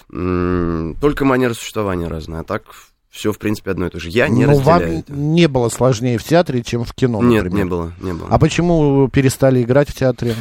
Только 0.09 1.25
манера 1.25 1.53
существования 1.53 2.07
разная, 2.07 2.41
а 2.41 2.43
так 2.43 2.63
все, 3.09 3.31
в 3.31 3.39
принципе, 3.39 3.71
одно 3.71 3.87
и 3.87 3.89
то 3.89 3.99
же. 3.99 4.09
Я 4.09 4.27
не 4.27 4.45
Но 4.45 4.51
разделяю 4.51 4.79
вам 4.81 4.99
это. 4.99 5.13
не 5.13 5.47
было 5.47 5.69
сложнее 5.69 6.17
в 6.17 6.23
театре, 6.23 6.61
чем 6.63 6.83
в 6.83 6.93
кино, 6.93 7.21
Нет, 7.23 7.43
например? 7.45 7.65
не 7.65 7.69
было, 7.69 7.93
не 7.99 8.13
было. 8.13 8.27
А 8.29 8.37
почему 8.39 9.07
перестали 9.09 9.63
играть 9.63 9.89
в 9.89 9.95
театре? 9.95 10.35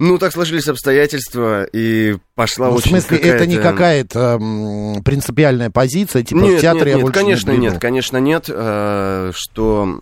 Ну, 0.00 0.16
так 0.18 0.32
сложились 0.32 0.68
обстоятельства, 0.68 1.64
и 1.64 2.16
пошла 2.36 2.68
Ну, 2.68 2.74
в 2.74 2.76
очень 2.76 2.90
смысле, 2.90 3.18
это 3.18 3.46
не 3.46 3.56
какая-то- 3.58 4.38
м, 4.40 5.02
принципиальная 5.02 5.70
позиция, 5.70 6.22
типа 6.22 6.38
нет, 6.38 6.58
в 6.58 6.60
театре 6.60 6.80
нет, 6.84 6.88
я 6.90 6.94
нет, 6.96 7.02
больше 7.02 7.18
конечно, 7.20 7.50
не 7.50 7.58
нет, 7.58 7.78
конечно, 7.80 8.16
нет, 8.18 8.44
э, 8.48 9.32
что 9.34 10.00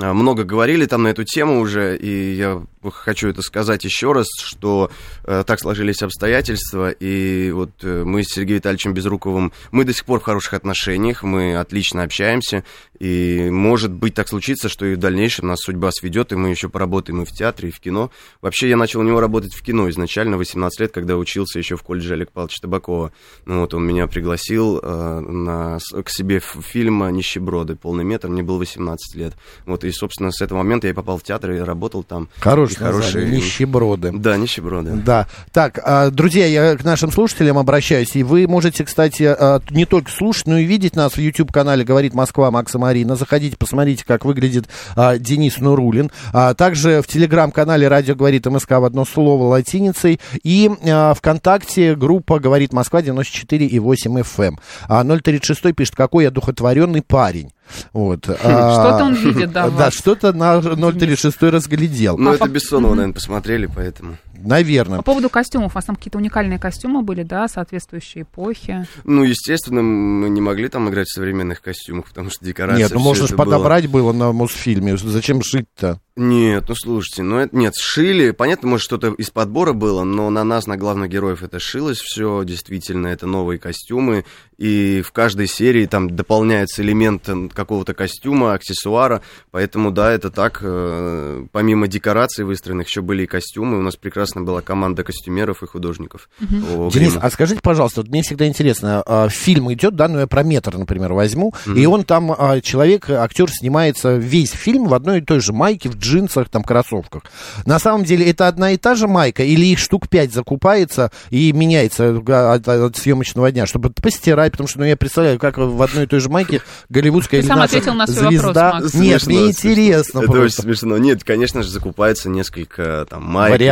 э, 0.00 0.12
много 0.12 0.44
говорили 0.44 0.86
там 0.86 1.02
на 1.02 1.08
эту 1.08 1.24
тему 1.24 1.60
уже, 1.60 1.96
и 1.98 2.34
я 2.36 2.62
хочу 2.90 3.28
это 3.28 3.42
сказать 3.42 3.84
еще 3.84 4.12
раз, 4.12 4.26
что 4.42 4.90
э, 5.24 5.44
так 5.46 5.60
сложились 5.60 6.02
обстоятельства, 6.02 6.90
и 6.90 7.50
вот 7.50 7.70
э, 7.82 8.04
мы 8.04 8.22
с 8.22 8.28
Сергеем 8.28 8.58
Витальевичем 8.58 8.94
Безруковым, 8.94 9.52
мы 9.70 9.84
до 9.84 9.92
сих 9.92 10.04
пор 10.04 10.20
в 10.20 10.24
хороших 10.24 10.54
отношениях, 10.54 11.22
мы 11.22 11.56
отлично 11.56 12.02
общаемся, 12.02 12.64
и 12.98 13.48
может 13.50 13.92
быть 13.92 14.14
так 14.14 14.28
случится, 14.28 14.68
что 14.68 14.86
и 14.86 14.94
в 14.94 14.98
дальнейшем 14.98 15.48
нас 15.48 15.60
судьба 15.60 15.90
сведет, 15.92 16.32
и 16.32 16.36
мы 16.36 16.50
еще 16.50 16.68
поработаем 16.68 17.22
и 17.22 17.24
в 17.24 17.30
театре, 17.30 17.68
и 17.68 17.72
в 17.72 17.80
кино. 17.80 18.10
Вообще, 18.40 18.68
я 18.68 18.76
начал 18.76 19.00
у 19.00 19.04
него 19.04 19.20
работать 19.20 19.54
в 19.54 19.62
кино 19.62 19.88
изначально, 19.90 20.36
18 20.36 20.80
лет, 20.80 20.92
когда 20.92 21.16
учился 21.16 21.58
еще 21.58 21.76
в 21.76 21.82
колледже 21.82 22.14
Олега 22.14 22.30
Павловича 22.32 22.58
Табакова. 22.62 23.12
Ну, 23.46 23.60
вот 23.60 23.74
он 23.74 23.86
меня 23.86 24.06
пригласил 24.06 24.80
э, 24.82 25.20
на, 25.20 25.78
к 25.78 26.10
себе 26.10 26.40
в 26.40 26.62
фильм 26.62 27.08
«Нищеброды», 27.08 27.76
полный 27.76 28.04
метр, 28.04 28.28
мне 28.28 28.42
было 28.42 28.58
18 28.58 29.14
лет. 29.16 29.34
Вот, 29.66 29.84
и, 29.84 29.92
собственно, 29.92 30.32
с 30.32 30.40
этого 30.40 30.58
момента 30.58 30.88
я 30.88 30.94
попал 30.94 31.18
в 31.18 31.22
театр 31.22 31.52
и 31.52 31.58
работал 31.58 32.02
там. 32.02 32.28
Хороший, 32.40 32.76
Название, 32.80 33.36
нищеброды. 33.36 34.12
Да, 34.12 34.36
«Нищеброды». 34.36 34.92
Да. 34.92 35.26
Так, 35.52 35.78
а, 35.82 36.10
друзья, 36.10 36.46
я 36.46 36.76
к 36.76 36.84
нашим 36.84 37.10
слушателям 37.10 37.58
обращаюсь, 37.58 38.14
и 38.16 38.22
вы 38.22 38.46
можете, 38.46 38.84
кстати, 38.84 39.22
а, 39.24 39.60
не 39.70 39.84
только 39.84 40.10
слушать, 40.10 40.46
но 40.46 40.58
и 40.58 40.64
видеть 40.64 40.96
нас 40.96 41.14
в 41.14 41.18
YouTube-канале 41.18 41.84
«Говорит 41.84 42.14
Москва» 42.14 42.50
Макса 42.50 42.78
Марина. 42.78 43.16
Заходите, 43.16 43.56
посмотрите, 43.56 44.04
как 44.06 44.24
выглядит 44.24 44.68
а, 44.96 45.18
Денис 45.18 45.58
Нурулин. 45.58 46.10
Также 46.56 47.02
в 47.02 47.06
телеграм-канале 47.06 47.88
«Радио 47.88 48.14
говорит 48.14 48.46
МСК» 48.46 48.72
в 48.72 48.84
одно 48.84 49.04
слово 49.04 49.44
латиницей. 49.44 50.20
И 50.42 50.70
ВКонтакте 51.16 51.94
группа 51.94 52.38
«Говорит 52.38 52.72
Москва» 52.72 53.00
94,8 53.00 54.22
FM. 54.22 54.56
А 54.88 55.04
036 55.04 55.74
пишет, 55.74 55.94
какой 55.94 56.24
я 56.24 56.30
духотворенный 56.30 57.02
парень. 57.02 57.50
Вот. 57.92 58.28
а, 58.42 58.72
Что-то 58.74 59.04
он 59.04 59.14
видит, 59.14 59.52
да, 59.52 59.68
Да, 59.78 59.90
что-то 59.90 60.32
на 60.32 60.60
036 60.60 61.42
разглядел. 61.42 62.16
Ну, 62.18 62.30
А 62.30 62.34
это 62.34 62.44
по- 62.44 62.48
Бессонова, 62.48 62.94
наверное, 62.94 63.14
посмотрели, 63.14 63.66
поэтому... 63.66 64.16
Наверное. 64.44 64.98
По 64.98 65.02
поводу 65.02 65.30
костюмов, 65.30 65.72
у 65.72 65.74
вас 65.74 65.84
там 65.84 65.96
какие-то 65.96 66.18
уникальные 66.18 66.58
костюмы 66.58 67.02
были, 67.02 67.22
да, 67.22 67.48
соответствующие 67.48 68.22
эпохе? 68.22 68.86
Ну, 69.04 69.22
естественно, 69.24 69.82
мы 69.82 70.28
не 70.28 70.40
могли 70.40 70.68
там 70.68 70.88
играть 70.88 71.08
в 71.08 71.14
современных 71.14 71.60
костюмах, 71.60 72.06
потому 72.06 72.30
что 72.30 72.44
декорация... 72.44 72.84
Нет, 72.84 72.92
ну 72.92 73.00
можно 73.00 73.26
же 73.26 73.34
было- 73.34 73.44
подобрать 73.44 73.86
было 73.88 74.12
на 74.12 74.32
Мосфильме. 74.32 74.96
Зачем 74.96 75.42
шить-то? 75.42 76.00
Нет, 76.18 76.64
ну 76.68 76.74
слушайте, 76.74 77.22
ну 77.22 77.38
это 77.38 77.56
нет, 77.56 77.76
сшили, 77.76 78.32
понятно, 78.32 78.68
может 78.68 78.84
что-то 78.84 79.14
из 79.14 79.30
подбора 79.30 79.72
было, 79.72 80.02
но 80.02 80.30
на 80.30 80.42
нас, 80.42 80.66
на 80.66 80.76
главных 80.76 81.10
героев 81.10 81.44
это 81.44 81.60
шилось 81.60 81.98
все, 81.98 82.42
действительно, 82.42 83.06
это 83.06 83.28
новые 83.28 83.60
костюмы, 83.60 84.24
и 84.56 85.00
в 85.00 85.12
каждой 85.12 85.46
серии 85.46 85.86
там 85.86 86.16
дополняется 86.16 86.82
элемент 86.82 87.28
какого-то 87.54 87.94
костюма, 87.94 88.54
аксессуара, 88.54 89.22
поэтому 89.52 89.92
да, 89.92 90.10
это 90.10 90.32
так, 90.32 90.58
э, 90.60 91.46
помимо 91.52 91.86
декораций 91.86 92.44
выстроенных, 92.44 92.88
еще 92.88 93.00
были 93.00 93.22
и 93.22 93.26
костюмы, 93.26 93.78
у 93.78 93.82
нас 93.82 93.94
прекрасно 93.94 94.27
была 94.36 94.60
команда 94.60 95.04
костюмеров 95.04 95.62
и 95.62 95.66
художников. 95.66 96.28
по 96.38 96.90
Денис, 96.90 97.16
а 97.20 97.30
скажите, 97.30 97.60
пожалуйста, 97.62 98.02
вот 98.02 98.10
мне 98.10 98.22
всегда 98.22 98.46
интересно, 98.46 99.02
а, 99.06 99.28
фильм 99.28 99.72
идет, 99.72 99.94
да, 99.96 100.08
ну 100.08 100.20
я 100.20 100.26
про 100.26 100.42
метр, 100.42 100.76
например, 100.76 101.12
возьму, 101.12 101.54
и 101.74 101.86
он 101.86 102.04
там, 102.04 102.32
а, 102.36 102.60
человек, 102.60 103.10
актер 103.10 103.50
снимается 103.50 104.16
весь 104.16 104.50
фильм 104.50 104.86
в 104.88 104.94
одной 104.94 105.18
и 105.18 105.20
той 105.20 105.40
же 105.40 105.52
майке, 105.52 105.88
в 105.88 105.96
джинсах, 105.96 106.48
там, 106.48 106.62
кроссовках. 106.62 107.22
На 107.66 107.78
самом 107.78 108.04
деле 108.04 108.28
это 108.30 108.48
одна 108.48 108.72
и 108.72 108.76
та 108.76 108.94
же 108.94 109.08
майка, 109.08 109.42
или 109.42 109.66
их 109.66 109.78
штук 109.78 110.08
пять 110.08 110.32
закупается 110.32 111.10
и 111.30 111.52
меняется 111.52 112.22
а, 112.28 112.54
от, 112.54 112.68
от 112.68 112.96
съемочного 112.96 113.50
дня, 113.52 113.66
чтобы 113.66 113.90
постирать, 113.90 114.52
потому 114.52 114.68
что, 114.68 114.80
ну, 114.80 114.84
я 114.84 114.96
представляю, 114.96 115.38
как 115.38 115.58
в 115.58 115.82
одной 115.82 116.04
и 116.04 116.06
той 116.06 116.20
же 116.20 116.28
майке 116.28 116.62
голливудская 116.88 117.42
Ты 117.42 117.48
сам 117.48 117.60
ответил 117.60 117.94
на 117.94 118.06
свой 118.06 118.28
звезда... 118.28 118.72
вопрос, 118.72 118.82
Макс. 118.82 118.94
Нет, 118.94 119.22
Смешно, 119.22 119.40
мне 119.40 119.52
смешно. 119.52 119.70
интересно 119.70 120.18
Это 120.18 120.26
просто. 120.26 120.42
очень 120.42 120.62
смешно. 120.62 120.98
Нет, 120.98 121.24
конечно 121.24 121.62
же, 121.62 121.70
закупается 121.70 122.28
несколько 122.28 123.06
там 123.08 123.24
майк 123.24 123.60
или 123.60 123.68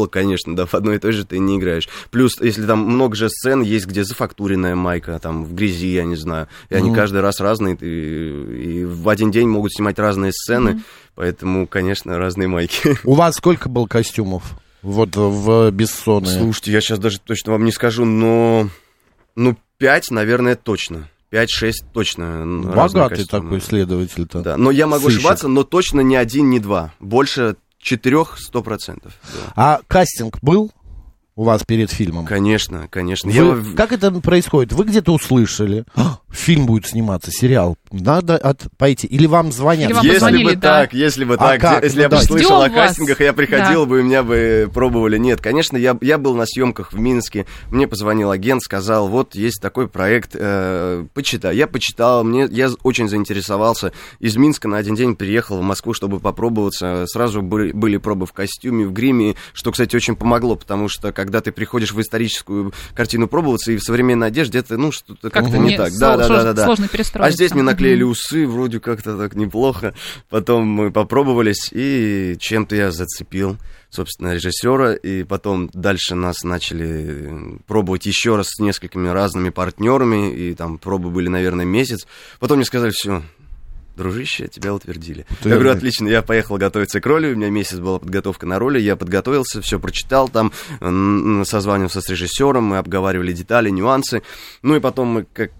Футбола, 0.00 0.06
конечно, 0.06 0.56
да, 0.56 0.66
в 0.66 0.74
одной 0.74 0.96
и 0.96 0.98
той 0.98 1.12
же 1.12 1.24
ты 1.24 1.38
не 1.38 1.58
играешь. 1.58 1.88
Плюс, 2.10 2.40
если 2.40 2.64
там 2.66 2.80
много 2.80 3.14
же 3.16 3.28
сцен 3.28 3.62
есть, 3.62 3.86
где 3.86 4.04
зафактуренная 4.04 4.74
майка, 4.74 5.18
там, 5.18 5.44
в 5.44 5.54
грязи, 5.54 5.88
я 5.94 6.04
не 6.04 6.16
знаю, 6.16 6.48
и 6.70 6.74
они 6.74 6.88
Мгм. 6.88 6.96
каждый 6.96 7.20
раз 7.20 7.40
разные, 7.40 7.76
ты- 7.76 7.86
и 7.86 8.84
в 8.84 9.08
один 9.08 9.30
день 9.30 9.48
могут 9.48 9.72
снимать 9.72 9.98
разные 9.98 10.32
сцены, 10.32 10.82
поэтому, 11.14 11.66
конечно, 11.66 12.16
разные 12.18 12.48
майки. 12.48 12.96
У 13.04 13.14
вас 13.14 13.36
сколько 13.36 13.68
было 13.68 13.86
костюмов? 13.86 14.42
Вот 14.82 15.14
в 15.16 15.70
Бессоны. 15.70 16.26
Слушайте, 16.26 16.72
я 16.72 16.80
сейчас 16.80 16.98
даже 16.98 17.20
точно 17.20 17.52
вам 17.52 17.64
не 17.64 17.72
скажу, 17.72 18.04
но, 18.06 18.68
ну, 19.36 19.56
пять, 19.78 20.10
наверное, 20.10 20.56
точно. 20.56 21.08
Пять-шесть 21.28 21.84
точно. 21.92 22.24
м, 22.24 22.72
разные 22.72 23.04
Богатый 23.04 23.24
такой 23.26 23.60
следователь-то. 23.60 24.40
Да, 24.40 24.56
но 24.56 24.70
я 24.72 24.86
могу 24.88 25.04
Сыщик. 25.04 25.18
ошибаться, 25.20 25.46
но 25.48 25.62
точно 25.62 26.00
не 26.00 26.16
один, 26.16 26.50
не 26.50 26.58
два. 26.58 26.92
Больше 26.98 27.54
четырех, 27.80 28.38
сто 28.38 28.62
процентов. 28.62 29.12
А 29.56 29.80
кастинг 29.88 30.38
был 30.42 30.70
у 31.36 31.44
вас 31.44 31.62
перед 31.64 31.90
фильмом? 31.90 32.26
Конечно, 32.26 32.86
конечно. 32.88 33.30
Вы- 33.30 33.70
Я- 33.70 33.76
Как 33.76 33.92
это 33.92 34.10
происходит? 34.12 34.72
Вы 34.72 34.84
где-то 34.84 35.12
услышали, 35.14 35.84
«А, 35.94 36.18
фильм 36.30 36.66
будет 36.66 36.86
сниматься, 36.86 37.30
сериал, 37.30 37.76
надо 37.90 38.36
от... 38.36 38.66
пойти. 38.78 39.06
Или 39.06 39.26
вам 39.26 39.52
звонят? 39.52 39.86
Или 39.90 39.94
вам 39.94 40.04
Если 40.04 40.14
позвонили, 40.18 40.44
бы 40.44 40.56
да. 40.56 40.80
так, 40.80 40.94
если 40.94 41.24
бы 41.24 41.34
А 41.34 41.38
так, 41.38 41.60
как? 41.60 41.84
если 41.84 41.96
Ну 41.96 42.02
я 42.02 42.08
бы 42.08 42.16
да. 42.16 42.22
слышал 42.22 42.62
о 42.62 42.66
Ждём 42.66 42.76
вас. 42.76 42.88
кастингах, 42.88 43.20
я 43.20 43.32
приходил 43.32 43.86
бы, 43.86 44.00
и 44.00 44.02
меня 44.02 44.22
бы 44.22 44.70
пробовали. 44.72 45.18
Нет, 45.18 45.40
конечно, 45.40 45.76
я, 45.76 45.96
я 46.00 46.18
был 46.18 46.34
на 46.34 46.46
съемках 46.46 46.92
в 46.92 46.98
Минске, 46.98 47.46
мне 47.70 47.86
позвонил 47.88 48.30
агент, 48.30 48.62
сказал, 48.62 49.08
вот 49.08 49.34
есть 49.34 49.60
такой 49.60 49.88
проект, 49.88 50.30
э, 50.34 51.04
почитай. 51.14 51.56
Я 51.56 51.66
почитал, 51.66 52.22
мне, 52.24 52.46
я 52.50 52.70
очень 52.82 53.08
заинтересовался. 53.08 53.92
Из 54.20 54.36
Минска 54.36 54.68
на 54.68 54.76
один 54.78 54.94
день 54.94 55.16
приехал 55.16 55.58
в 55.58 55.62
Москву, 55.62 55.94
чтобы 55.94 56.20
попробоваться. 56.20 57.04
Сразу 57.06 57.42
были, 57.42 57.72
были 57.72 57.96
пробы 57.96 58.26
в 58.26 58.32
костюме, 58.32 58.86
в 58.86 58.92
гриме, 58.92 59.34
что, 59.52 59.72
кстати, 59.72 59.96
очень 59.96 60.16
помогло, 60.16 60.54
потому 60.56 60.88
что 60.88 61.12
когда 61.12 61.40
ты 61.40 61.52
приходишь 61.52 61.92
в 61.92 62.00
историческую 62.00 62.72
картину 62.94 63.26
пробоваться, 63.28 63.72
и 63.72 63.76
в 63.76 63.82
современной 63.82 64.28
одежде, 64.28 64.58
это, 64.60 64.76
ну, 64.76 64.92
что-то 64.92 65.30
как-то 65.30 65.50
Мгм. 65.56 65.64
не 65.64 65.70
Не, 65.70 65.76
так. 65.76 65.92
Да, 65.98 66.16
да, 66.20 66.28
да, 66.28 66.34
сложно- 66.34 66.44
да, 66.44 66.52
да. 66.52 66.64
Сложно 66.64 66.88
перестроиться. 66.88 67.28
А 67.28 67.34
здесь 67.34 67.52
мне 67.52 67.62
наклеили 67.62 68.02
усы, 68.02 68.46
вроде 68.46 68.80
как-то 68.80 69.16
так 69.16 69.34
неплохо. 69.34 69.94
Потом 70.28 70.66
мы 70.66 70.90
попробовались, 70.90 71.68
и 71.72 72.36
чем-то 72.38 72.76
я 72.76 72.90
зацепил, 72.90 73.56
собственно, 73.90 74.34
режиссера. 74.34 74.94
И 74.94 75.24
потом 75.24 75.70
дальше 75.72 76.14
нас 76.14 76.42
начали 76.44 76.88
э, 76.88 77.58
пробовать 77.66 78.06
еще 78.06 78.36
раз 78.36 78.48
с 78.50 78.58
несколькими 78.58 79.08
разными 79.08 79.50
партнерами. 79.50 80.32
И 80.34 80.54
там 80.54 80.78
пробы 80.78 81.10
были, 81.10 81.28
наверное, 81.28 81.64
месяц. 81.64 82.06
Потом 82.38 82.58
мне 82.58 82.64
сказали, 82.64 82.90
все, 82.90 83.22
дружище, 83.96 84.48
тебя 84.48 84.72
утвердили. 84.72 85.26
Я 85.44 85.54
говорю, 85.54 85.72
отлично, 85.72 86.08
я 86.08 86.22
поехал 86.22 86.56
готовиться 86.56 87.00
к 87.00 87.06
роли, 87.06 87.32
у 87.32 87.36
меня 87.36 87.50
месяц 87.50 87.78
была 87.78 87.98
подготовка 87.98 88.46
на 88.46 88.58
роли, 88.58 88.80
я 88.80 88.96
подготовился, 88.96 89.60
все 89.60 89.78
прочитал 89.78 90.28
там, 90.30 90.52
созванивался 91.44 92.00
с 92.00 92.08
режиссером, 92.08 92.64
мы 92.64 92.78
обговаривали 92.78 93.32
детали, 93.32 93.68
нюансы. 93.68 94.22
Ну 94.62 94.76
и 94.76 94.80
потом 94.80 95.08
мы 95.08 95.26
как 95.30 95.50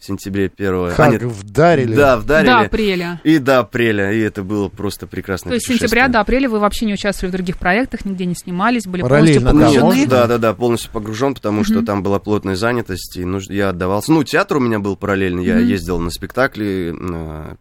в 0.00 0.04
сентябре 0.04 0.48
первого... 0.48 0.90
Как 0.90 1.00
а, 1.00 1.08
нет, 1.10 1.22
вдарили? 1.22 1.94
да, 1.94 2.16
вдарили. 2.16 2.46
До 2.48 2.60
апреля. 2.60 3.20
И 3.22 3.38
до 3.38 3.58
апреля, 3.58 4.10
и 4.12 4.18
это 4.20 4.42
было 4.42 4.68
просто 4.70 5.06
прекрасно. 5.06 5.50
То 5.50 5.54
есть 5.56 5.66
с 5.66 5.68
сентября 5.68 6.08
до 6.08 6.20
апреля 6.20 6.48
вы 6.48 6.58
вообще 6.58 6.86
не 6.86 6.94
участвовали 6.94 7.30
в 7.30 7.34
других 7.34 7.58
проектах, 7.58 8.06
нигде 8.06 8.24
не 8.24 8.34
снимались, 8.34 8.86
были 8.86 9.02
Параллельно, 9.02 9.50
полностью 9.50 9.80
погружены. 9.82 10.06
Да, 10.06 10.26
да, 10.26 10.38
да, 10.38 10.54
полностью 10.54 10.90
погружен, 10.90 11.34
потому 11.34 11.64
что 11.64 11.82
там 11.84 12.02
была 12.02 12.18
плотная 12.18 12.56
занятость, 12.56 13.18
и 13.18 13.24
нуж- 13.26 13.50
я 13.50 13.68
отдавался. 13.68 14.10
Ну, 14.10 14.24
театр 14.24 14.56
у 14.56 14.60
меня 14.60 14.78
был 14.78 14.96
параллельно, 14.96 15.40
я 15.40 15.56
Мгм. 15.56 15.66
ездил 15.66 15.98
на 16.00 16.10
спектакли, 16.10 16.94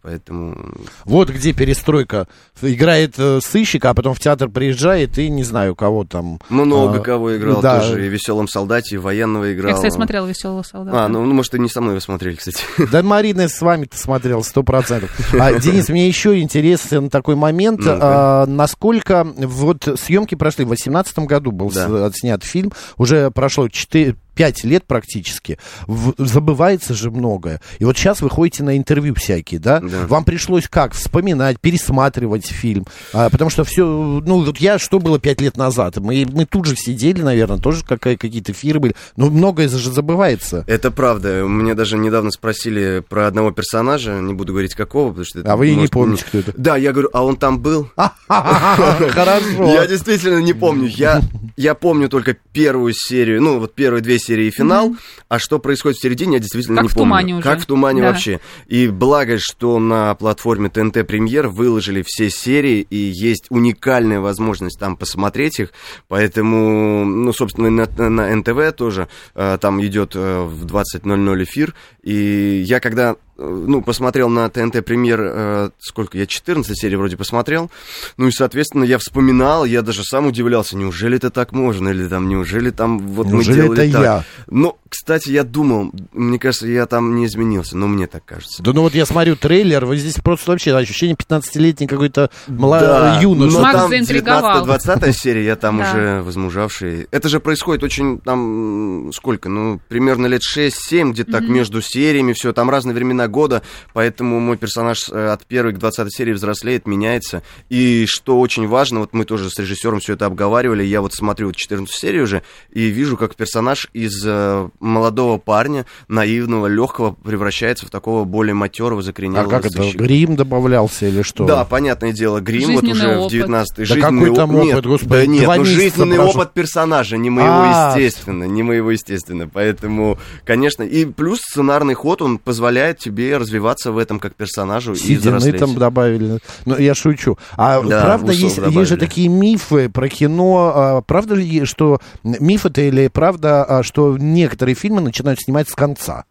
поэтому... 0.02 0.74
Вот 1.04 1.30
где 1.30 1.54
перестройка. 1.54 2.28
Играет 2.62 3.16
э, 3.18 3.40
сыщик, 3.42 3.86
а 3.86 3.94
потом 3.94 4.14
в 4.14 4.20
театр 4.20 4.50
приезжает 4.50 5.18
и 5.18 5.30
не 5.30 5.44
знаю, 5.44 5.76
кого 5.76 6.04
там. 6.06 6.40
Много 6.50 7.00
А, 7.00 7.02
кого 7.02 7.36
играл 7.38 7.62
да. 7.62 7.80
тоже, 7.80 8.06
и 8.06 8.10
в 8.10 8.12
«Веселом 8.12 8.48
солдате», 8.48 8.96
и 8.96 8.98
военного 8.98 9.54
играл. 9.54 9.70
Я, 9.72 9.76
кстати, 9.76 9.94
смотрела 9.94 10.26
«Веселого 10.28 10.64
солдата». 10.64 11.06
А, 11.06 11.08
ну, 11.08 11.24
ну, 11.26 11.34
может, 11.34 11.54
и 11.56 11.60
не 11.60 11.70
со 11.70 11.82
мной 11.82 11.96
вы 11.96 12.02
смотрели, 12.02 12.29
кстати. 12.36 12.64
Да 12.92 13.04
Марина 13.04 13.48
с 13.48 13.62
вами-то 13.62 13.98
смотрел, 13.98 14.44
сто 14.44 14.64
процентов. 14.64 15.10
А, 15.40 15.54
Денис, 15.54 15.90
мне 15.90 16.08
еще 16.08 16.40
интересен 16.40 17.10
такой 17.10 17.36
момент. 17.36 17.80
Ну-ка. 17.80 18.00
а, 18.02 18.46
насколько 18.46 19.24
вот 19.38 19.88
съемки 20.00 20.36
прошли 20.36 20.66
в 20.66 20.70
2018 20.70 21.20
году 21.20 21.52
был 21.52 21.70
Да. 21.72 21.88
с- 21.88 22.04
отснят 22.08 22.44
фильм, 22.44 22.72
уже 22.98 23.32
прошло 23.32 23.68
4 23.68 24.16
пять 24.40 24.64
лет 24.64 24.86
практически, 24.86 25.60
в, 25.86 26.14
забывается 26.18 26.94
же 26.94 27.12
многое. 27.12 27.60
И 27.80 27.84
вот 27.84 27.98
сейчас 27.98 28.22
вы 28.22 28.30
ходите 28.30 28.64
на 28.64 28.78
интервью 28.78 29.14
всякие, 29.14 29.60
да? 29.60 29.82
Да. 29.82 30.08
Вам 30.08 30.24
пришлось 30.24 30.70
как? 30.70 30.94
Вспоминать, 30.94 31.60
пересматривать 31.60 32.46
фильм. 32.46 32.86
А, 33.12 33.30
потому 33.30 33.50
что 33.50 33.66
все, 33.66 33.84
ну, 33.86 34.46
вот 34.46 34.58
я, 34.60 34.80
что 34.80 35.00
было 35.00 35.20
пять 35.20 35.42
лет 35.42 35.58
назад? 35.58 35.98
Мы, 35.98 36.26
мы 36.32 36.46
тут 36.46 36.68
же 36.68 36.78
сидели, 36.78 37.22
наверное, 37.22 37.58
тоже 37.58 37.84
какая, 37.84 38.16
какие-то 38.16 38.54
эфиры 38.54 38.80
были. 38.80 38.96
Но 39.18 39.30
многое 39.30 39.68
же 39.68 39.92
забывается. 39.92 40.64
Это 40.68 40.90
правда. 40.90 41.42
Меня 41.44 41.76
даже 41.76 41.98
недавно 41.98 42.32
спросили 42.32 43.04
про 43.10 43.28
одного 43.28 43.52
персонажа, 43.52 44.22
не 44.22 44.34
буду 44.34 44.54
говорить 44.54 44.74
какого, 44.74 45.10
потому 45.10 45.26
что 45.26 45.40
это 45.40 45.52
А 45.52 45.58
вы 45.58 45.68
и 45.68 45.72
не 45.72 45.80
может, 45.80 45.92
помните, 45.92 46.24
кто 46.26 46.38
это? 46.38 46.54
Да, 46.56 46.78
я 46.78 46.94
говорю, 46.94 47.10
а 47.12 47.26
он 47.26 47.36
там 47.36 47.60
был? 47.60 47.90
Хорошо. 48.30 49.74
Я 49.74 49.86
действительно 49.86 50.38
не 50.38 50.54
помню. 50.54 50.90
Я 51.58 51.76
помню 51.76 52.08
только 52.08 52.38
первую 52.54 52.94
серию, 52.96 53.42
ну, 53.42 53.60
вот 53.60 53.76
первые 53.76 54.02
две 54.02 54.18
серии 54.18 54.29
и 54.38 54.52
финал, 54.52 54.96
а 55.28 55.40
что 55.40 55.60
происходит 55.60 55.98
в 55.98 56.02
середине, 56.02 56.34
я 56.36 56.40
действительно 56.40 56.78
Как 56.78 56.84
не 56.84 56.90
в 56.90 56.94
помню. 56.94 57.06
тумане 57.10 57.34
уже. 57.36 57.44
Как 57.44 57.60
в 57.62 57.66
тумане 57.66 58.02
Да. 58.02 58.08
вообще. 58.10 58.40
И 58.68 58.88
благо, 58.88 59.38
что 59.40 59.80
на 59.80 60.14
платформе 60.16 60.70
ТНТ 60.70 61.06
Премьер 61.08 61.48
выложили 61.48 62.04
все 62.06 62.30
серии, 62.30 62.86
и 62.90 62.96
есть 62.98 63.46
уникальная 63.50 64.20
возможность 64.20 64.80
там 64.80 64.96
посмотреть 64.98 65.60
их, 65.60 65.74
поэтому, 66.08 67.06
ну, 67.06 67.32
собственно, 67.34 67.70
на, 67.70 68.10
на 68.10 68.36
НТВ 68.36 68.76
тоже 68.76 69.08
э, 69.36 69.58
там 69.62 69.84
идет 69.86 70.12
э, 70.16 70.42
в 70.44 70.66
20.00 70.66 71.44
эфир, 71.44 71.74
и 72.04 72.64
я 72.66 72.80
когда 72.80 73.16
ну, 73.40 73.82
посмотрел 73.82 74.30
на 74.30 74.50
ТНТ 74.50 74.86
премьер, 74.86 75.20
э, 75.22 75.70
сколько 75.80 76.18
я, 76.18 76.26
14 76.26 76.78
серий 76.78 76.96
вроде 76.96 77.18
посмотрел, 77.18 77.72
ну 78.18 78.28
и, 78.28 78.32
соответственно, 78.32 78.84
я 78.84 78.98
вспоминал, 78.98 79.66
я 79.66 79.82
даже 79.82 80.04
сам 80.04 80.28
удивлялся, 80.28 80.76
неужели 80.76 81.18
это 81.18 81.30
так 81.30 81.52
можно, 81.52 81.90
или 81.90 82.08
там, 82.08 82.28
неужели 82.28 82.72
там 82.72 83.00
вот 83.00 83.28
Неужели 83.28 83.62
мы 83.62 83.76
делали 83.76 83.90
это 83.90 83.94
так. 83.94 84.04
я? 84.04 84.24
Ну, 84.48 84.78
кстати, 84.90 85.30
я 85.30 85.44
думал, 85.44 85.92
мне 86.14 86.40
кажется, 86.40 86.68
я 86.68 86.86
там 86.86 87.16
не 87.16 87.26
изменился, 87.28 87.78
но 87.78 87.88
мне 87.88 88.08
так 88.08 88.26
кажется. 88.26 88.62
Да 88.64 88.74
ну 88.74 88.82
вот 88.82 88.96
я 88.96 89.06
смотрю 89.06 89.36
трейлер, 89.36 89.86
вы 89.86 89.98
здесь 89.98 90.16
просто 90.16 90.52
вообще 90.52 90.76
ощущение 90.76 91.16
15-летний 91.16 91.88
какой-то 91.88 92.30
мла... 92.48 92.80
Да, 92.80 93.20
юноша. 93.22 93.58
но 93.58 93.62
Макс 93.62 93.80
там 93.80 93.90
заинтриговал. 93.90 94.66
19-20 94.66 95.12
серия, 95.14 95.46
я 95.46 95.56
там 95.56 95.80
уже 95.80 96.22
возмужавший. 96.24 97.08
Это 97.12 97.30
же 97.30 97.40
происходит 97.40 97.84
очень, 97.84 98.20
там, 98.20 99.12
сколько, 99.14 99.48
ну, 99.48 99.80
примерно 99.88 100.26
лет 100.26 100.42
6-7, 100.42 101.12
где-то 101.12 101.32
так 101.32 101.44
между 101.44 101.82
сериями, 101.82 102.34
все, 102.34 102.52
там 102.52 102.70
разные 102.70 102.96
времена 102.96 103.29
года, 103.30 103.62
поэтому 103.94 104.40
мой 104.40 104.58
персонаж 104.58 105.10
э, 105.10 105.28
от 105.30 105.46
первой 105.46 105.74
к 105.74 105.78
20 105.78 106.14
серии 106.14 106.34
взрослеет, 106.34 106.88
меняется. 106.88 107.44
И 107.70 108.06
что 108.08 108.40
очень 108.40 108.68
важно, 108.68 109.00
вот 109.00 109.14
мы 109.14 109.26
тоже 109.26 109.50
с 109.50 109.58
режиссером 109.60 110.00
все 110.00 110.14
это 110.14 110.26
обговаривали, 110.26 110.84
я 110.84 111.02
вот 111.02 111.14
смотрю 111.14 111.48
вот 111.48 111.56
14 111.56 111.94
серию 111.94 112.24
уже, 112.24 112.42
и 112.72 112.88
вижу, 112.88 113.18
как 113.18 113.36
персонаж 113.36 113.90
из 113.94 114.24
э, 114.26 114.70
молодого 114.80 115.38
парня, 115.38 115.86
наивного, 116.08 116.68
легкого, 116.68 117.12
превращается 117.14 117.86
в 117.86 117.90
такого 117.90 118.24
более 118.26 118.54
матерого, 118.54 119.00
А 119.00 119.04
закоренелого 119.04 119.50
как 119.50 119.66
это, 119.66 119.84
грим 119.94 120.36
добавлялся 120.36 121.08
или 121.08 121.22
что? 121.22 121.46
Да, 121.46 121.66
понятное 121.66 122.12
дело, 122.12 122.40
грим 122.40 122.74
вот 122.76 122.84
уже 122.84 123.16
в 123.16 123.20
опыт. 123.22 123.32
19 123.32 123.78
Да 123.78 123.86
жизненный 123.86 124.22
какой 124.26 124.36
там 124.36 124.56
оп- 124.56 124.64
опыт, 124.66 124.86
господи, 124.86 125.10
да 125.12 125.26
нет, 125.26 125.48
ну 125.58 125.66
жизненный 125.66 126.16
прошло. 126.18 126.42
опыт 126.42 126.54
персонажа, 126.54 127.18
не 127.18 127.30
моего, 127.30 127.50
А. 127.64 127.94
естественно, 127.96 128.44
не 128.46 128.64
моего, 128.64 128.92
естественно. 128.92 129.48
Поэтому, 129.48 130.18
конечно, 130.46 130.84
и 130.84 131.06
плюс 131.06 131.40
сценарный 131.42 131.94
ход, 131.94 132.22
он 132.22 132.38
позволяет 132.38 132.98
тебе 133.00 133.19
развиваться 133.24 133.92
в 133.92 133.98
этом 133.98 134.20
как 134.20 134.36
персонажу 134.36 134.94
и 134.94 134.96
Седины 134.98 135.38
взрослеть. 135.38 135.58
там 135.60 135.76
добавили. 135.76 136.40
Ну, 136.66 136.78
я 136.78 136.96
шучу. 136.96 137.38
А 137.58 137.82
Да, 137.82 138.02
правда, 138.04 138.32
есть, 138.32 138.58
есть 138.58 138.90
же 138.90 138.98
такие 138.98 139.28
мифы 139.28 139.90
про 139.90 140.08
кино. 140.10 140.72
а, 140.74 141.02
правда 141.02 141.36
ли, 141.36 141.66
что 141.66 142.00
миф 142.24 142.66
это 142.66 142.82
или 142.82 143.08
правда, 143.08 143.64
а, 143.64 143.84
что 143.84 144.18
некоторые 144.18 144.76
фильмы 144.76 145.02
начинают 145.02 145.40
снимать 145.42 145.70
с 145.70 145.74
конца? 145.76 146.26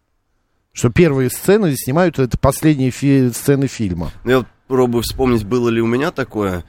Что 0.71 0.89
первые 0.89 1.29
сцены 1.29 1.73
снимают, 1.75 2.19
это 2.19 2.37
последние 2.37 2.91
фи- 2.91 3.31
сцены 3.33 3.67
фильма. 3.67 4.11
Ну, 4.23 4.31
Я 4.31 4.37
вот 4.39 4.47
пробую 4.67 5.01
вспомнить, 5.01 5.43
было 5.43 5.69
ли 5.69 5.81
у 5.81 5.87
меня 5.87 6.11
такое. 6.11 6.63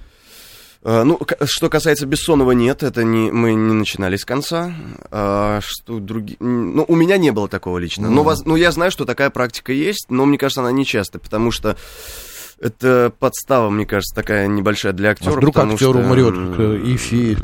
А, 0.83 1.05
Ну, 1.05 1.19
что 1.45 1.69
касается 1.69 2.07
Бессонова, 2.07 2.53
нет, 2.53 2.83
это 2.83 3.05
не, 3.05 3.31
мы 3.31 3.53
не 3.55 3.75
начинали 3.75 4.17
с 4.17 4.25
конца. 4.25 4.73
А, 5.11 5.61
что 5.63 5.99
другие... 5.99 6.37
Ну, 6.41 6.85
у 6.89 6.97
меня 6.97 7.17
не 7.19 7.31
было 7.33 7.49
такого 7.49 7.79
лично. 7.79 8.09
Но, 8.11 8.23
воз- 8.23 8.45
ну, 8.45 8.57
я 8.57 8.73
знаю, 8.73 8.91
что 8.91 9.05
такая 9.05 9.31
практика 9.31 9.73
есть, 9.73 10.07
но 10.09 10.25
мне 10.27 10.39
кажется, 10.39 10.61
она 10.63 10.73
нечасто, 10.73 11.19
потому 11.19 11.51
что 11.51 11.77
это 12.61 13.13
подстава, 13.19 13.71
мне 13.71 13.87
кажется, 13.87 14.15
такая 14.15 14.47
небольшая 14.47 14.93
для 14.93 15.11
актера. 15.11 15.33
А 15.33 15.37
вдруг 15.37 15.57
актер 15.59 15.77
что, 15.79 15.99
умрет, 15.99 16.35
и 16.85 16.97
фи- 16.97 17.37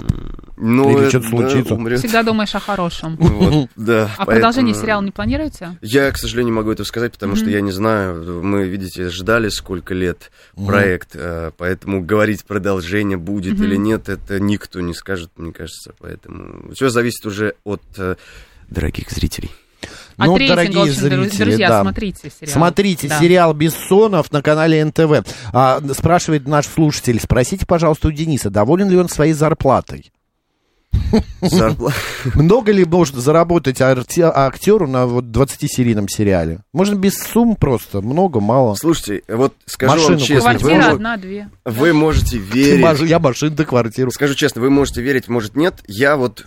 Ну, 0.57 0.90
или 0.90 1.01
это, 1.01 1.11
что-то 1.11 1.25
да, 1.25 1.49
случится. 1.49 1.75
умрет. 1.75 1.99
Всегда 1.99 2.23
думаешь 2.23 2.55
о 2.55 2.61
хорошем. 2.61 3.16
Вот, 3.37 3.69
да, 3.77 4.11
А 4.16 4.25
продолжение 4.25 4.75
сериала 4.75 5.03
не 5.03 5.11
планируете? 5.11 5.77
Я, 5.83 6.11
к 6.11 6.16
сожалению, 6.16 6.55
могу 6.55 6.71
этого 6.71 6.87
сказать, 6.87 7.12
потому 7.12 7.37
что 7.37 7.51
я 7.51 7.61
не 7.61 7.71
знаю. 7.71 8.42
Мы, 8.42 8.66
видите, 8.66 9.09
ждали 9.11 9.49
сколько 9.51 9.95
лет 9.95 10.31
проект, 10.55 11.11
э, 11.14 11.51
поэтому 11.57 12.03
говорить 12.03 12.45
продолжение 12.45 13.19
будет 13.19 13.61
или 13.61 13.77
нет, 13.77 14.09
это 14.09 14.40
никто 14.40 14.81
не 14.81 14.95
скажет, 14.95 15.31
мне 15.37 15.53
кажется. 15.53 15.92
Поэтому 15.99 16.73
все 16.73 16.88
зависит 16.88 17.27
уже 17.27 17.55
от 17.64 17.83
э, 17.99 18.16
дорогих 18.69 19.11
зрителей. 19.11 19.51
От 20.16 20.29
Ну, 20.29 20.38
дорогие 20.38 20.90
зрители, 20.90 21.45
друзья, 21.45 21.69
да. 21.69 21.83
смотрите 21.83 22.31
сериал. 22.31 22.53
Смотрите 22.55 23.09
Да. 23.09 23.21
сериал 23.21 23.53
Бессонов 23.55 24.33
на 24.33 24.40
канале 24.40 24.83
НТВ. 24.83 25.27
А, 25.53 25.81
спрашивает 25.92 26.49
наш 26.49 26.66
слушатель, 26.66 27.21
спросите, 27.21 27.66
пожалуйста, 27.66 28.09
у 28.09 28.11
Дениса, 28.11 28.49
доволен 28.49 28.88
ли 28.88 28.97
он 28.97 29.09
своей 29.11 29.35
зарплатой? 29.35 30.11
Много 32.35 32.73
ли 32.73 32.85
может 32.85 33.17
заработать 33.17 33.81
актеру 33.81 34.87
на 34.87 35.07
вот 35.07 35.25
20-серийном 35.25 36.09
сериале? 36.09 36.61
Можно 36.73 36.95
без 36.97 37.19
сумм 37.19 37.57
просто, 37.57 38.01
много, 38.01 38.41
мало. 38.41 38.75
Слушайте, 38.75 39.23
вот 39.29 39.55
скажу 39.67 40.09
вам 40.09 40.19
честно, 40.19 40.53
вы, 40.53 40.59
Квартира 40.59 40.93
одна-две. 40.93 41.49
вы 41.65 41.93
можете 41.93 42.39
верить. 42.39 43.01
Я 43.09 43.19
машину 43.19 43.57
да 43.57 43.65
квартиру. 43.65 44.11
Скажу 44.11 44.35
честно, 44.35 44.61
вы 44.61 44.71
можете 44.71 45.03
верить, 45.03 45.29
может 45.29 45.57
нет. 45.57 45.75
Я 45.87 46.17
вот 46.17 46.45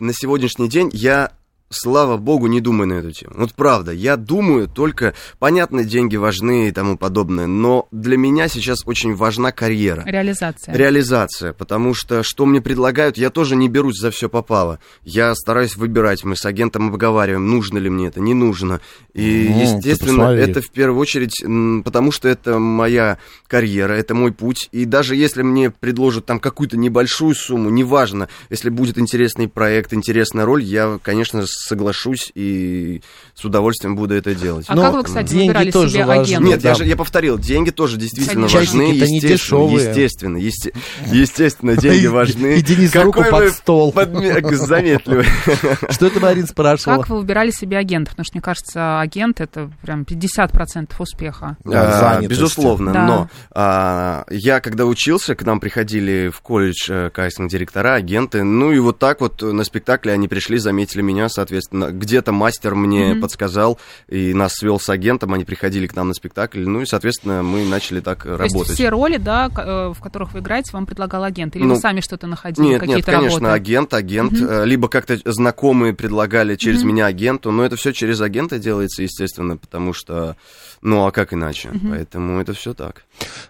на 0.00 0.12
сегодняшний 0.12 0.68
день 0.68 0.90
я, 0.92 1.30
слава 1.72 2.16
богу, 2.16 2.46
не 2.46 2.60
думаю 2.60 2.88
на 2.88 2.94
эту 2.94 3.10
тему. 3.12 3.34
Вот 3.36 3.54
правда, 3.54 3.92
я 3.92 4.16
думаю 4.16 4.68
только, 4.68 5.14
понятно, 5.38 5.84
деньги 5.84 6.16
важны 6.16 6.68
и 6.68 6.72
тому 6.72 6.96
подобное, 6.96 7.46
но 7.46 7.88
для 7.90 8.16
меня 8.16 8.48
сейчас 8.48 8.80
очень 8.86 9.14
важна 9.14 9.52
карьера. 9.52 10.02
Реализация. 10.06 10.74
Реализация, 10.74 11.52
потому 11.52 11.94
что 11.94 12.22
что 12.22 12.46
мне 12.46 12.60
предлагают, 12.60 13.16
я 13.16 13.30
тоже 13.30 13.56
не 13.56 13.68
берусь 13.68 13.98
за 13.98 14.10
все 14.10 14.28
попало. 14.28 14.78
Я 15.02 15.34
стараюсь 15.34 15.76
выбирать, 15.76 16.24
мы 16.24 16.36
с 16.36 16.44
агентом 16.44 16.88
обговариваем, 16.88 17.48
нужно 17.48 17.78
ли 17.78 17.90
мне 17.90 18.06
это, 18.08 18.20
не 18.20 18.34
нужно. 18.34 18.80
И, 19.14 19.48
Ну, 19.50 19.60
естественно, 19.60 20.22
это 20.30 20.60
в 20.60 20.70
первую 20.70 21.00
очередь, 21.00 21.42
потому 21.84 22.12
что 22.12 22.28
это 22.28 22.58
моя 22.58 23.18
карьера, 23.46 23.92
это 23.92 24.14
мой 24.14 24.32
путь. 24.32 24.68
И 24.72 24.84
даже 24.84 25.16
если 25.16 25.42
мне 25.42 25.70
предложат 25.70 26.26
там 26.26 26.40
какую-то 26.40 26.76
небольшую 26.76 27.34
сумму, 27.34 27.70
неважно, 27.70 28.28
если 28.50 28.70
будет 28.70 28.98
интересный 28.98 29.48
проект, 29.48 29.92
интересная 29.92 30.44
роль, 30.44 30.62
я, 30.62 30.98
конечно, 31.02 31.44
соглашусь 31.62 32.30
и 32.34 33.02
с 33.34 33.44
удовольствием 33.44 33.96
буду 33.96 34.14
это 34.14 34.34
делать. 34.34 34.66
А 34.68 34.74
Но 34.74 34.82
как 34.82 34.92
вы, 34.94 35.02
кстати, 35.04 35.30
деньги 35.30 35.48
выбирали 35.48 35.70
тоже 35.70 35.90
себе 35.90 36.06
важны. 36.06 36.22
агента? 36.22 36.44
Нет, 36.48 36.62
да. 36.62 36.68
я 36.70 36.74
же 36.74 36.84
я 36.84 36.96
повторил, 36.96 37.38
деньги 37.38 37.70
тоже 37.70 37.96
действительно 37.96 38.48
Конечно. 38.48 38.58
важны. 38.58 38.86
Часики-то 38.86 39.06
не 39.06 39.16
естественно, 39.16 39.36
дешевые. 39.36 39.88
Естественно, 39.88 40.36
есте- 40.36 40.74
естественно, 41.06 41.76
деньги 41.76 42.06
важны. 42.08 42.54
и 42.58 42.62
Денис 42.62 42.94
руку 42.96 43.22
Какой 43.22 43.30
под 43.30 43.52
стол. 43.54 43.94
заметливый. 44.52 45.24
Что 45.90 46.06
это 46.06 46.20
Марин 46.20 46.46
спрашивала? 46.46 46.98
Как 46.98 47.08
вы 47.10 47.18
выбирали 47.18 47.50
себе 47.50 47.78
агентов? 47.78 48.14
Потому 48.14 48.24
что, 48.24 48.36
мне 48.36 48.42
кажется, 48.42 49.00
агент 49.00 49.40
это 49.40 49.70
прям 49.82 50.02
50% 50.02 50.90
успеха. 50.98 51.56
А. 51.64 52.20
Безусловно, 52.22 52.92
но 52.92 53.30
а, 53.50 54.24
я 54.30 54.60
когда 54.60 54.86
учился, 54.86 55.34
к 55.34 55.44
нам 55.44 55.60
приходили 55.60 56.28
в 56.28 56.40
колледж 56.40 56.88
э, 56.88 57.10
кастинг-директора, 57.10 57.94
агенты, 57.94 58.42
ну 58.42 58.72
и 58.72 58.78
вот 58.78 58.98
так 58.98 59.20
вот 59.20 59.42
на 59.42 59.64
спектакле 59.64 60.12
они 60.12 60.28
пришли, 60.28 60.58
заметили 60.58 61.02
меня, 61.02 61.28
соответственно, 61.42 61.90
где-то 61.90 62.30
мастер 62.30 62.74
мне 62.76 63.16
подсказал 63.16 63.78
и 64.08 64.32
нас 64.32 64.54
свел 64.54 64.78
с 64.78 64.88
агентом, 64.88 65.34
они 65.34 65.44
приходили 65.44 65.88
к 65.88 65.96
нам 65.96 66.08
на 66.08 66.14
спектакль, 66.14 66.64
ну 66.64 66.82
и, 66.82 66.86
соответственно, 66.86 67.42
мы 67.42 67.64
начали 67.64 68.00
так 68.00 68.22
То 68.22 68.36
работать. 68.36 68.54
есть 68.54 68.74
все 68.74 68.88
роли, 68.88 69.16
да, 69.16 69.50
э, 69.54 69.92
в 69.92 70.00
которых 70.00 70.32
вы 70.34 70.38
играете, 70.38 70.70
вам 70.72 70.86
предлагал 70.86 71.24
агент? 71.24 71.56
Или 71.56 71.64
Ну, 71.64 71.74
вы 71.74 71.80
сами 71.80 72.00
что-то 72.00 72.28
находили, 72.28 72.64
Нет, 72.64 72.72
нет, 72.72 72.80
какие-то 72.80 73.12
конечно, 73.12 73.40
работы? 73.40 73.54
агент, 73.54 73.94
агент, 73.94 74.32
э, 74.40 74.64
либо 74.64 74.88
как-то 74.88 75.18
знакомые 75.24 75.94
предлагали 75.94 76.54
через 76.54 76.84
меня 76.84 77.06
агенту, 77.06 77.50
но 77.50 77.64
это 77.64 77.74
все 77.76 77.92
через 77.92 78.20
агента 78.20 78.58
делается, 78.60 79.02
естественно, 79.02 79.56
потому 79.56 79.92
что, 79.92 80.36
ну 80.80 81.06
а 81.06 81.10
как 81.10 81.32
иначе? 81.34 81.70
Поэтому 81.90 82.40
это 82.40 82.52
все 82.52 82.72
так. 82.72 83.02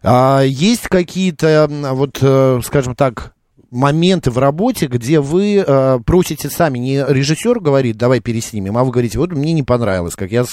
А, 0.02 0.40
есть 0.40 0.88
какие-то, 0.88 1.68
вот, 1.92 2.18
э, 2.22 2.60
скажем 2.64 2.94
так, 2.94 3.32
моменты 3.72 4.30
в 4.30 4.36
работе, 4.36 4.86
где 4.86 5.18
вы 5.18 5.64
э, 5.66 5.98
просите 6.04 6.50
сами, 6.50 6.78
не 6.78 7.02
режиссер 7.08 7.58
говорит, 7.58 7.96
давай 7.96 8.20
переснимем, 8.20 8.76
а 8.76 8.84
вы 8.84 8.90
говорите, 8.90 9.18
вот 9.18 9.32
мне 9.32 9.54
не 9.54 9.62
понравилось, 9.62 10.14
как 10.14 10.30
я, 10.30 10.44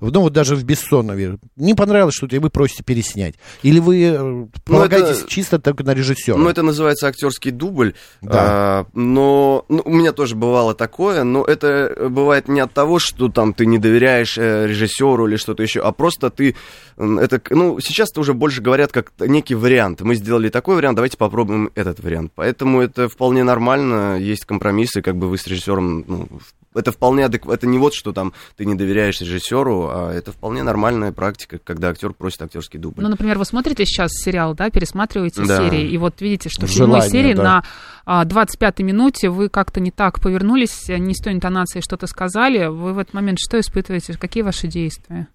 ну 0.00 0.20
вот 0.20 0.32
даже 0.32 0.54
в 0.54 0.62
Бессонове, 0.62 1.38
не 1.56 1.74
понравилось 1.74 2.14
что-то, 2.14 2.36
и 2.36 2.38
вы 2.38 2.50
просите 2.50 2.84
переснять. 2.84 3.34
Или 3.64 3.80
вы 3.80 4.02
э, 4.02 4.46
полагаетесь 4.64 5.18
ну, 5.18 5.22
это, 5.22 5.28
чисто 5.28 5.58
только 5.58 5.82
на 5.82 5.92
режиссера? 5.92 6.38
Ну, 6.38 6.48
это 6.48 6.62
называется 6.62 7.08
актерский 7.08 7.50
дубль, 7.50 7.94
да. 8.22 8.30
а, 8.32 8.86
но 8.94 9.64
ну, 9.68 9.82
у 9.84 9.92
меня 9.92 10.12
тоже 10.12 10.36
бывало 10.36 10.72
такое, 10.72 11.24
но 11.24 11.44
это 11.44 12.08
бывает 12.08 12.46
не 12.46 12.60
от 12.60 12.72
того, 12.72 13.00
что 13.00 13.28
там 13.28 13.54
ты 13.54 13.66
не 13.66 13.78
доверяешь 13.78 14.38
э, 14.38 14.68
режиссеру 14.68 15.26
или 15.26 15.36
что-то 15.36 15.64
еще, 15.64 15.80
а 15.80 15.90
просто 15.90 16.30
ты, 16.30 16.54
это, 16.96 17.40
ну, 17.50 17.80
сейчас-то 17.80 18.20
уже 18.20 18.34
больше 18.34 18.62
говорят 18.62 18.92
как 18.92 19.10
некий 19.18 19.56
вариант. 19.56 20.00
Мы 20.02 20.14
сделали 20.14 20.48
такой 20.48 20.76
вариант, 20.76 20.94
давайте 20.94 21.16
попробуем 21.16 21.72
этот 21.74 21.98
вариант. 21.98 22.30
Поэтому 22.36 22.67
Поэтому 22.68 22.82
это 22.82 23.08
вполне 23.08 23.44
нормально, 23.44 24.18
есть 24.18 24.44
компромиссы, 24.44 25.00
как 25.00 25.16
бы 25.16 25.28
вы 25.28 25.38
с 25.38 25.46
режиссером, 25.46 26.04
ну, 26.06 26.28
это 26.74 26.92
вполне 26.92 27.24
адекватно, 27.24 27.56
это 27.56 27.66
не 27.66 27.78
вот 27.78 27.94
что 27.94 28.12
там 28.12 28.34
ты 28.56 28.66
не 28.66 28.74
доверяешь 28.74 29.20
режиссеру, 29.22 29.88
а 29.90 30.12
это 30.12 30.32
вполне 30.32 30.62
нормальная 30.62 31.12
практика, 31.12 31.58
когда 31.64 31.88
актер 31.88 32.12
просит 32.12 32.42
актерский 32.42 32.78
дубль. 32.78 33.02
Ну, 33.02 33.08
например, 33.08 33.38
вы 33.38 33.46
смотрите 33.46 33.86
сейчас 33.86 34.10
сериал, 34.12 34.54
да, 34.54 34.68
пересматриваете 34.68 35.44
да. 35.46 35.56
серии, 35.56 35.88
и 35.88 35.96
вот 35.96 36.20
видите, 36.20 36.50
что 36.50 36.66
в 36.66 36.70
седьмой 36.70 37.08
серии 37.08 37.32
да. 37.32 37.62
на 38.06 38.24
25-й 38.24 38.82
минуте 38.82 39.30
вы 39.30 39.48
как-то 39.48 39.80
не 39.80 39.90
так 39.90 40.20
повернулись, 40.20 40.88
не 40.88 41.14
с 41.14 41.22
той 41.22 41.32
интонацией 41.32 41.82
что-то 41.82 42.06
сказали, 42.06 42.66
вы 42.66 42.92
в 42.92 42.98
этот 42.98 43.14
момент 43.14 43.38
что 43.40 43.58
испытываете, 43.58 44.12
какие 44.18 44.42
ваши 44.42 44.66
действия? 44.66 45.28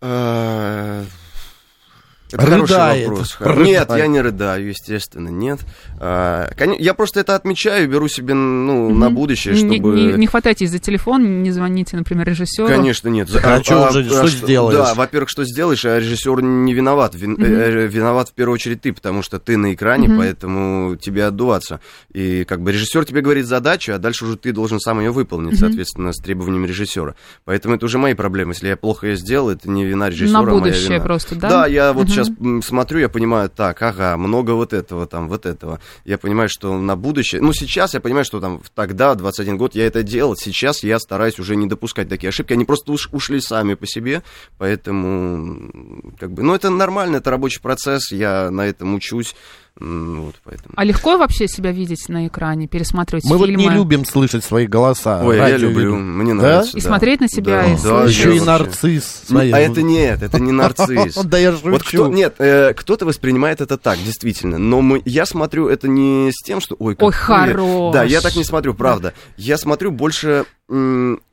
А, 2.34 2.43
это 2.43 2.58
Рыдает. 2.58 3.08
вопрос. 3.08 3.38
Рыдает. 3.39 3.67
Нет, 3.67 3.89
я 3.89 4.08
не 4.08 4.22
рыдаю, 4.22 4.67
естественно, 4.67 5.30
нет. 5.30 5.60
А, 6.00 6.50
я 6.80 6.93
просто 6.93 7.19
это 7.19 7.36
отмечаю, 7.36 7.88
беру 7.89 8.08
себе 8.08 8.34
ну, 8.34 8.88
угу. 8.88 8.96
на 8.96 9.10
будущее, 9.10 9.56
чтобы... 9.56 9.96
Не, 9.96 10.08
не, 10.08 10.13
не 10.13 10.28
хватайтесь 10.28 10.72
за 10.72 10.80
телефон, 10.80 11.43
не 11.43 11.52
звоните, 11.52 11.96
например, 11.96 12.28
режиссеру. 12.28 12.67
Конечно, 12.67 13.10
нет. 13.10 13.30
А, 13.36 13.56
а, 13.56 13.63
что, 13.63 13.86
а, 13.86 13.89
уже, 13.89 14.04
что, 14.04 14.28
что 14.28 14.46
сделаешь? 14.46 14.78
Да, 14.78 14.93
во-первых, 14.96 15.30
что 15.30 15.46
сделаешь, 15.46 15.86
а 15.86 16.00
режиссер 16.00 16.41
не 16.41 16.74
виноват. 16.74 17.15
Вин, 17.15 17.38
э, 17.39 17.88
виноват 17.88 18.30
в 18.30 18.34
первую 18.34 18.56
очередь 18.56 18.82
ты, 18.82 18.93
потому 18.93 19.22
что 19.22 19.39
ты 19.39 19.58
на 19.58 19.74
экране, 19.74 20.10
угу. 20.10 20.17
поэтому 20.17 20.96
тебе 20.96 21.26
отдуваться. 21.26 21.80
И 22.12 22.46
как 22.46 22.62
бы 22.62 22.72
режиссер 22.72 23.06
тебе 23.06 23.22
говорит 23.22 23.46
задачу, 23.46 23.93
а 23.93 23.98
дальше 23.98 24.26
уже 24.26 24.38
ты 24.38 24.52
должен 24.52 24.80
сам 24.80 25.00
ее 25.00 25.12
выполнить, 25.12 25.54
угу. 25.54 25.60
соответственно, 25.60 26.13
с 26.13 26.17
требованиями 26.17 26.67
режиссера. 26.67 27.15
Поэтому 27.46 27.76
это 27.76 27.86
уже 27.86 27.98
мои 27.98 28.13
проблемы. 28.13 28.54
Если 28.54 28.67
я 28.67 28.78
плохо 28.78 29.08
ее 29.08 29.15
сделал, 29.17 29.50
это 29.50 29.69
не 29.69 29.86
вина 29.86 30.10
режиссера, 30.10 30.41
На 30.41 30.52
будущее 30.52 30.86
а 30.86 30.88
моя 30.88 30.98
вина. 30.98 31.06
просто, 31.06 31.36
да? 31.36 31.50
Да, 31.50 31.67
я 31.67 31.93
вот 31.93 32.10
сейчас 32.10 32.23
сейчас 32.24 32.66
смотрю, 32.66 33.00
я 33.00 33.10
понимаю, 33.10 33.50
так, 33.50 33.82
ага, 33.82 34.18
много 34.18 34.52
вот 34.52 34.74
этого, 34.74 35.06
там, 35.06 35.28
вот 35.28 35.46
этого. 35.46 35.80
Я 36.06 36.18
понимаю, 36.18 36.50
что 36.50 36.78
на 36.78 36.96
будущее... 36.96 37.42
Ну, 37.42 37.54
сейчас 37.54 37.94
я 37.94 38.00
понимаю, 38.00 38.26
что 38.26 38.40
там 38.40 38.62
тогда, 38.76 39.16
21 39.16 39.58
год, 39.58 39.76
я 39.76 39.86
это 39.86 40.04
делал. 40.04 40.36
Сейчас 40.36 40.84
я 40.84 41.00
стараюсь 41.00 41.40
уже 41.40 41.56
не 41.56 41.68
допускать 41.68 42.10
такие 42.10 42.30
ошибки. 42.30 42.54
Они 42.54 42.66
просто 42.66 42.92
уж 42.92 43.10
ушли 43.12 43.40
сами 43.42 43.74
по 43.76 43.88
себе, 43.88 44.24
поэтому, 44.58 46.14
как 46.20 46.32
бы, 46.32 46.44
ну, 46.44 46.56
это 46.56 46.70
нормально, 46.70 47.18
это 47.18 47.32
рабочий 47.32 47.62
процесс, 47.62 48.12
я 48.12 48.50
на 48.52 48.66
этом 48.66 48.96
учусь. 48.96 49.36
Вот, 49.80 50.36
поэтому. 50.44 50.74
А 50.76 50.84
легко 50.84 51.18
вообще 51.18 51.48
себя 51.48 51.72
видеть 51.72 52.08
на 52.08 52.28
экране, 52.28 52.68
пересматривать 52.68 53.24
Мы 53.26 53.40
фильмы? 53.40 53.64
вот 53.64 53.70
не 53.70 53.76
любим 53.76 54.06
слышать 54.06 54.44
свои 54.44 54.68
голоса. 54.68 55.24
Ой, 55.24 55.38
я 55.38 55.58
люблю, 55.58 55.96
мне 55.96 56.34
нравится. 56.34 56.78
И 56.78 56.82
да. 56.82 56.88
смотреть 56.88 57.22
на 57.22 57.28
себя, 57.28 57.64
да. 57.64 57.74
и 57.74 57.78
да, 57.82 58.04
Еще 58.04 58.38
и 58.38 58.40
нарцисс. 58.40 59.24
Ну, 59.30 59.40
а 59.40 59.46
это 59.46 59.82
нет, 59.82 60.22
это 60.22 60.40
не 60.40 60.52
нарцисс. 60.54 61.16
Да 61.24 61.40
я 61.40 61.54
шучу. 61.54 61.72
Вот 61.72 61.84
кто, 61.84 62.08
нет, 62.08 62.36
э, 62.38 62.74
кто-то 62.76 63.06
воспринимает 63.08 63.62
это 63.62 63.78
так, 63.80 63.98
действительно. 63.98 64.60
Но 64.60 64.82
мы, 64.82 65.02
я 65.06 65.26
смотрю 65.26 65.68
это 65.68 65.88
не 65.88 66.32
с 66.32 66.44
тем, 66.44 66.62
что... 66.62 66.76
Ой, 66.78 66.96
ой 67.00 67.12
хорош. 67.12 67.94
Да, 67.94 68.04
я 68.04 68.22
так 68.22 68.36
не 68.36 68.44
смотрю, 68.44 68.76
правда. 68.76 69.14
Я 69.38 69.58
смотрю 69.58 69.92
больше 69.92 70.46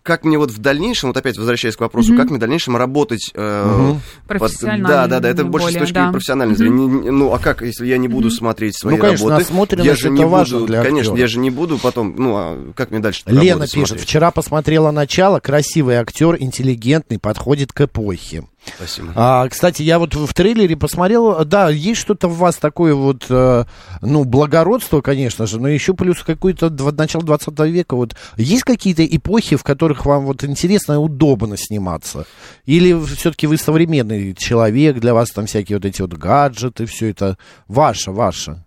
как 0.03 0.25
мне 0.25 0.39
вот 0.39 0.51
в 0.51 0.59
дальнейшем, 0.59 1.11
вот 1.11 1.17
опять 1.17 1.37
возвращаясь 1.37 1.77
к 1.77 1.81
вопросу, 1.81 2.13
mm-hmm. 2.13 2.17
как 2.17 2.31
мне 2.31 2.37
в 2.37 2.41
дальнейшем 2.41 2.77
работать... 2.77 3.31
Э, 3.35 3.65
mm-hmm. 3.67 3.99
Профессионально. 4.27 4.89
Да, 4.89 5.07
да, 5.07 5.21
да, 5.21 5.29
это 5.29 5.45
больше 5.45 5.67
более, 5.67 5.79
с 5.79 5.83
точки 5.83 5.95
да. 5.95 6.11
профессиональной 6.11 6.55
mm-hmm. 6.55 6.59
зрения. 6.59 7.11
Ну, 7.13 7.33
а 7.33 7.39
как, 7.39 7.63
если 7.63 7.87
я 7.87 7.99
не 7.99 8.09
буду 8.09 8.29
mm-hmm. 8.29 8.33
смотреть 8.33 8.79
свои 8.79 8.97
ну, 8.97 9.01
конечно, 9.01 9.39
работы? 9.39 9.83
Я 9.83 9.95
же 9.95 10.11
не 10.11 10.25
важно 10.25 10.61
буду, 10.61 10.67
для 10.69 10.83
Конечно, 10.83 11.17
я 11.17 11.27
же 11.27 11.39
не 11.39 11.51
буду 11.51 11.79
потом, 11.79 12.15
ну, 12.17 12.37
а 12.37 12.73
как 12.75 12.91
мне 12.91 13.01
дальше 13.01 13.23
Лена 13.27 13.67
пишет, 13.67 13.89
смотреть? 13.89 14.07
вчера 14.07 14.31
посмотрела 14.31 14.91
начало, 14.91 15.41
красивый 15.41 15.97
актер, 15.97 16.37
интеллигентный, 16.39 17.19
подходит 17.19 17.73
к 17.73 17.83
эпохе. 17.83 18.45
Спасибо. 18.65 19.13
А, 19.15 19.49
кстати, 19.49 19.83
я 19.83 19.99
вот 19.99 20.15
в 20.15 20.35
трейлере 20.35 20.77
посмотрел, 20.77 21.45
да, 21.45 21.71
есть 21.71 22.01
что-то 22.01 22.29
в 22.29 22.37
вас 22.37 22.57
такое 22.57 22.95
вот, 22.95 23.27
э, 23.31 23.65
ну, 24.03 24.25
благородство, 24.25 25.01
конечно 25.01 25.47
же, 25.47 25.59
но 25.59 25.69
еще 25.69 25.95
плюс 25.95 26.23
какое-то 26.23 26.71
начало 26.93 27.25
20 27.25 27.59
века. 27.61 27.97
Вот 27.97 28.15
есть 28.37 28.65
какие-то 28.65 29.05
эпохи, 29.05 29.57
в 29.57 29.63
которых 29.63 30.05
вам 30.05 30.27
вот 30.27 30.45
интересно 30.45 30.95
и 30.95 30.97
удобно 30.97 31.57
сниматься? 31.57 32.27
Или 32.67 32.99
все-таки 33.17 33.47
вы 33.47 33.57
современный 33.57 34.35
человек, 34.35 35.01
для 35.01 35.15
вас 35.15 35.31
там 35.31 35.47
всякие 35.47 35.79
вот 35.79 35.87
эти 35.87 36.03
вот 36.03 36.13
гаджеты, 36.13 36.87
все 36.87 37.11
это 37.11 37.39
ваше, 37.67 38.11
ваше? 38.11 38.63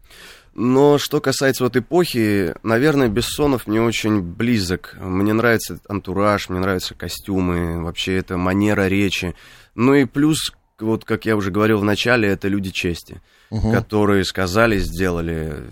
Но 0.56 1.00
что 1.00 1.20
касается 1.20 1.64
вот 1.64 1.76
эпохи, 1.76 2.54
наверное, 2.62 3.08
Бессонов 3.08 3.66
мне 3.66 3.82
очень 3.82 4.22
близок. 4.22 4.96
Мне 5.02 5.34
нравится 5.34 5.80
антураж, 5.90 6.50
мне 6.50 6.60
нравятся 6.60 6.94
костюмы, 6.94 7.84
вообще 7.84 8.18
это 8.18 8.38
манера 8.38 8.88
речи. 8.88 9.34
Ну 9.76 9.94
и 9.96 10.06
плюс, 10.06 10.52
вот 10.80 11.06
как 11.06 11.26
я 11.26 11.36
уже 11.36 11.52
говорил 11.52 11.80
в 11.80 11.84
начале, 11.84 12.28
это 12.30 12.48
люди 12.48 12.72
чести 12.72 13.22
угу. 13.54 13.72
которые 13.72 14.26
сказали, 14.26 14.80
сделали, 14.80 15.64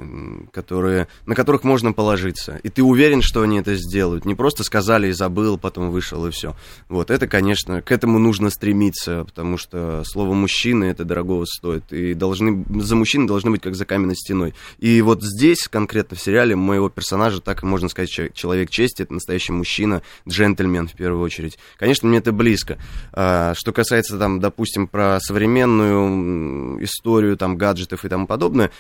которые, 0.54 1.08
на 1.26 1.36
которых 1.36 1.64
можно 1.64 1.94
положиться. 1.94 2.60
И 2.64 2.70
ты 2.70 2.84
уверен, 2.84 3.22
что 3.22 3.42
они 3.42 3.60
это 3.60 3.76
сделают. 3.76 4.26
Не 4.26 4.36
просто 4.36 4.64
сказали 4.64 5.08
и 5.08 5.12
забыл, 5.12 5.58
потом 5.58 5.90
вышел 5.90 6.26
и 6.28 6.32
все. 6.32 6.56
Вот 6.90 7.10
это, 7.10 7.28
конечно, 7.28 7.82
к 7.82 7.92
этому 7.92 8.20
нужно 8.20 8.50
стремиться, 8.52 9.26
потому 9.26 9.58
что 9.58 10.04
слово 10.06 10.34
мужчины 10.34 10.86
это 10.86 11.04
дорогого 11.04 11.46
стоит. 11.46 11.92
И 11.92 12.14
должны, 12.14 12.64
за 12.82 12.96
мужчиной 12.96 13.28
должны 13.28 13.52
быть 13.52 13.62
как 13.62 13.76
за 13.76 13.86
каменной 13.86 14.16
стеной. 14.16 14.54
И 14.78 15.02
вот 15.02 15.24
здесь, 15.24 15.68
конкретно 15.68 16.16
в 16.16 16.22
сериале, 16.22 16.56
моего 16.56 16.90
персонажа, 16.90 17.42
так 17.42 17.64
можно 17.64 17.90
сказать, 17.90 18.12
человек 18.34 18.70
чести, 18.70 19.02
это 19.02 19.14
настоящий 19.14 19.54
мужчина, 19.54 20.04
джентльмен 20.30 20.88
в 20.88 20.94
первую 20.94 21.24
очередь. 21.24 21.58
Конечно, 21.78 22.08
мне 22.08 22.20
это 22.20 22.32
близко. 22.32 22.78
А, 23.12 23.54
что 23.56 23.74
касается, 23.74 24.20
там, 24.20 24.40
допустим, 24.40 24.88
про 24.88 25.20
современную 25.20 26.84
историю, 26.84 27.38
там, 27.38 27.58
гаджетов 27.72 28.06
и 28.06 28.10
тому 28.10 28.28
подобное. 28.28 28.72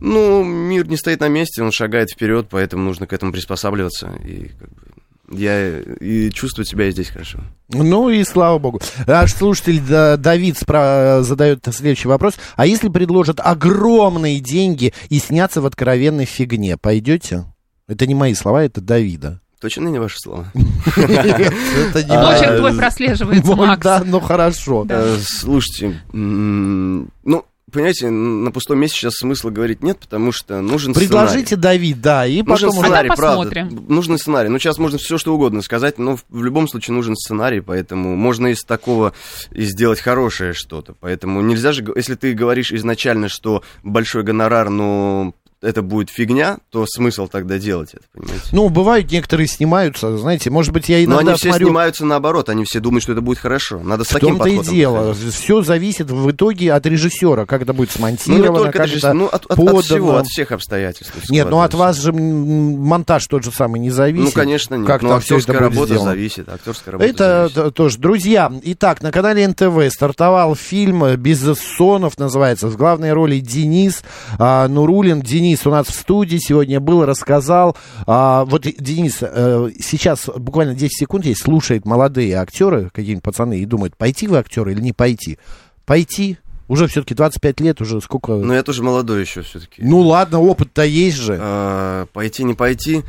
Ну, 0.00 0.44
мир 0.44 0.88
не 0.88 0.96
стоит 0.96 1.20
на 1.20 1.28
месте, 1.28 1.62
он 1.62 1.72
шагает 1.72 2.10
вперед, 2.10 2.46
поэтому 2.50 2.84
нужно 2.84 3.06
к 3.06 3.12
этому 3.12 3.32
приспосабливаться. 3.32 4.12
И 4.24 4.50
как 4.58 4.70
бы, 4.70 4.82
я 5.30 5.80
и 5.80 6.30
чувствую 6.30 6.64
себя 6.64 6.90
здесь 6.90 7.10
хорошо. 7.10 7.40
Ну 7.68 8.08
и 8.08 8.24
слава 8.24 8.58
богу. 8.58 8.80
Наш 9.06 9.34
слушатель 9.34 9.80
Давид 10.16 10.56
спра- 10.56 11.22
задает 11.22 11.66
следующий 11.70 12.08
вопрос. 12.08 12.34
А 12.56 12.66
если 12.66 12.88
предложат 12.88 13.40
огромные 13.42 14.40
деньги 14.40 14.94
и 15.10 15.18
сняться 15.18 15.60
в 15.60 15.66
откровенной 15.66 16.24
фигне, 16.24 16.78
пойдете? 16.78 17.44
Это 17.86 18.06
не 18.06 18.14
мои 18.14 18.34
слова, 18.34 18.64
это 18.64 18.80
Давида. 18.80 19.40
Точно 19.60 19.88
не 19.88 19.98
ваши 19.98 20.18
слова? 20.18 20.50
Почерк 20.54 22.58
твой 22.58 22.76
прослеживается, 22.76 23.56
Макс. 23.56 23.82
Да, 23.82 24.02
ну 24.06 24.20
хорошо. 24.20 24.86
Э, 24.88 25.18
слушайте, 25.20 26.00
ну, 26.12 27.44
понимаете, 27.70 28.10
на 28.10 28.50
пустом 28.50 28.78
месте 28.78 28.98
сейчас 28.98 29.14
смысла 29.14 29.50
говорить 29.50 29.82
нет, 29.82 29.98
потому 29.98 30.32
что 30.32 30.60
нужен 30.60 30.94
Предложите 30.94 31.46
сценарий. 31.56 31.62
Давид, 31.78 32.00
да, 32.00 32.26
и 32.26 32.42
нужен 32.42 32.68
потом... 32.68 32.82
сценарий, 32.82 33.10
правда. 33.14 33.68
Нужен 33.88 34.18
сценарий. 34.18 34.48
Ну, 34.48 34.58
сейчас 34.58 34.78
можно 34.78 34.98
все 34.98 35.18
что 35.18 35.34
угодно 35.34 35.62
сказать, 35.62 35.98
но 35.98 36.16
в 36.28 36.44
любом 36.44 36.68
случае 36.68 36.94
нужен 36.94 37.16
сценарий, 37.16 37.60
поэтому 37.60 38.16
можно 38.16 38.48
из 38.48 38.62
такого 38.62 39.12
и 39.50 39.62
сделать 39.64 40.00
хорошее 40.00 40.52
что-то. 40.52 40.94
Поэтому 40.98 41.40
нельзя 41.40 41.72
же, 41.72 41.84
если 41.94 42.14
ты 42.14 42.34
говоришь 42.34 42.72
изначально, 42.72 43.28
что 43.28 43.62
большой 43.82 44.22
гонорар, 44.22 44.70
но 44.70 45.34
это 45.60 45.82
будет 45.82 46.10
фигня, 46.10 46.58
то 46.70 46.86
смысл 46.86 47.26
тогда 47.26 47.58
делать 47.58 47.90
это, 47.94 48.04
понимаете? 48.12 48.44
Ну, 48.52 48.68
бывают 48.68 49.10
некоторые 49.10 49.48
снимаются, 49.48 50.16
знаете, 50.16 50.50
может 50.50 50.72
быть, 50.72 50.88
я 50.88 51.02
иногда 51.02 51.22
Но 51.22 51.28
они 51.30 51.36
все 51.36 51.48
смотрю... 51.48 51.66
снимаются 51.66 52.04
наоборот, 52.06 52.48
они 52.48 52.64
все 52.64 52.78
думают, 52.80 53.02
что 53.02 53.12
это 53.12 53.20
будет 53.20 53.38
хорошо. 53.38 53.80
Надо 53.80 54.04
с 54.04 54.08
в 54.08 54.12
таким 54.12 54.38
том-то 54.38 54.48
и 54.48 54.58
дело. 54.60 55.14
Все 55.14 55.62
зависит 55.62 56.10
в 56.10 56.30
итоге 56.30 56.72
от 56.72 56.86
режиссера, 56.86 57.44
как 57.44 57.62
это 57.62 57.72
будет 57.72 57.90
смонтировано, 57.90 58.46
ну, 58.46 58.52
не 58.52 58.58
только 58.58 58.78
как 58.78 58.88
это 58.88 59.12
ну, 59.12 59.26
от, 59.26 59.46
от, 59.46 59.58
от 59.58 59.84
всего, 59.84 60.16
от 60.16 60.26
всех 60.26 60.52
обстоятельств. 60.52 61.12
Нет, 61.28 61.50
ну 61.50 61.60
от 61.60 61.74
вас 61.74 61.96
же 61.96 62.12
монтаж 62.12 63.26
тот 63.26 63.44
же 63.44 63.50
самый 63.50 63.80
не 63.80 63.90
зависит. 63.90 64.26
Ну, 64.26 64.32
конечно, 64.32 64.76
нет. 64.76 64.86
Как 64.86 65.02
Но 65.02 65.16
актерская 65.16 65.58
работа 65.58 65.86
сделано. 65.86 66.10
зависит, 66.10 66.48
актерская 66.48 66.92
работа 66.92 67.10
Это 67.10 67.48
зависит. 67.52 67.74
тоже. 67.74 67.98
Друзья, 67.98 68.52
итак, 68.62 69.02
на 69.02 69.10
канале 69.10 69.46
НТВ 69.48 69.92
стартовал 69.92 70.54
фильм 70.54 71.16
«Безсонов» 71.16 72.16
называется. 72.18 72.68
В 72.68 72.76
главной 72.76 73.12
роли 73.12 73.40
Денис 73.40 74.02
а, 74.38 74.68
Нурулин. 74.68 75.20
Денис 75.20 75.47
у 75.64 75.70
нас 75.70 75.86
в 75.86 75.94
студии 75.94 76.38
сегодня 76.38 76.80
был, 76.80 77.04
рассказал. 77.04 77.76
А, 78.06 78.44
вот, 78.44 78.62
Денис, 78.62 79.18
а, 79.22 79.68
сейчас 79.78 80.28
буквально 80.36 80.74
10 80.74 80.98
секунд 80.98 81.24
есть, 81.24 81.42
слушает 81.42 81.84
молодые 81.84 82.34
актеры, 82.34 82.90
какие-нибудь 82.92 83.24
пацаны, 83.24 83.60
и 83.60 83.64
думают, 83.64 83.96
пойти 83.96 84.26
вы 84.26 84.38
актеры 84.38 84.72
или 84.72 84.80
не 84.80 84.92
пойти. 84.92 85.38
Пойти, 85.86 86.38
Уже 86.68 86.86
все-таки 86.86 87.14
25 87.14 87.60
лет, 87.60 87.80
уже 87.80 87.98
сколько... 88.02 88.32
Ну, 88.32 88.52
я 88.52 88.62
тоже 88.62 88.82
молодой 88.82 89.22
еще 89.22 89.40
все-таки. 89.40 89.82
Ну, 89.82 90.00
ладно, 90.00 90.38
опыт-то 90.38 90.84
есть 90.84 91.16
же. 91.16 91.38
А, 91.40 92.06
пойти, 92.12 92.44
не 92.44 92.54
пойти... 92.54 93.02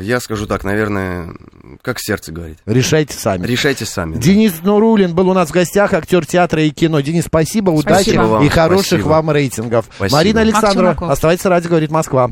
Я 0.00 0.20
скажу 0.20 0.46
так, 0.46 0.64
наверное, 0.64 1.34
как 1.82 1.98
сердце 2.00 2.32
говорит. 2.32 2.58
Решайте 2.66 3.14
сами. 3.14 3.46
Решайте 3.46 3.84
сами. 3.84 4.16
Денис 4.16 4.52
да. 4.52 4.70
Нурулин 4.70 5.14
был 5.14 5.28
у 5.28 5.34
нас 5.34 5.50
в 5.50 5.52
гостях, 5.52 5.92
актер 5.92 6.24
театра 6.26 6.62
и 6.62 6.70
кино. 6.70 7.00
Денис, 7.00 7.24
спасибо, 7.24 7.70
удачи 7.70 8.10
спасибо 8.10 8.42
и 8.44 8.48
хороших 8.48 8.86
спасибо. 8.86 9.08
вам 9.08 9.30
рейтингов. 9.30 9.86
Спасибо. 9.94 10.16
Марина 10.16 10.40
Александрова, 10.40 11.12
оставайтесь 11.12 11.44
ради, 11.44 11.68
говорит 11.68 11.90
Москва. 11.90 12.30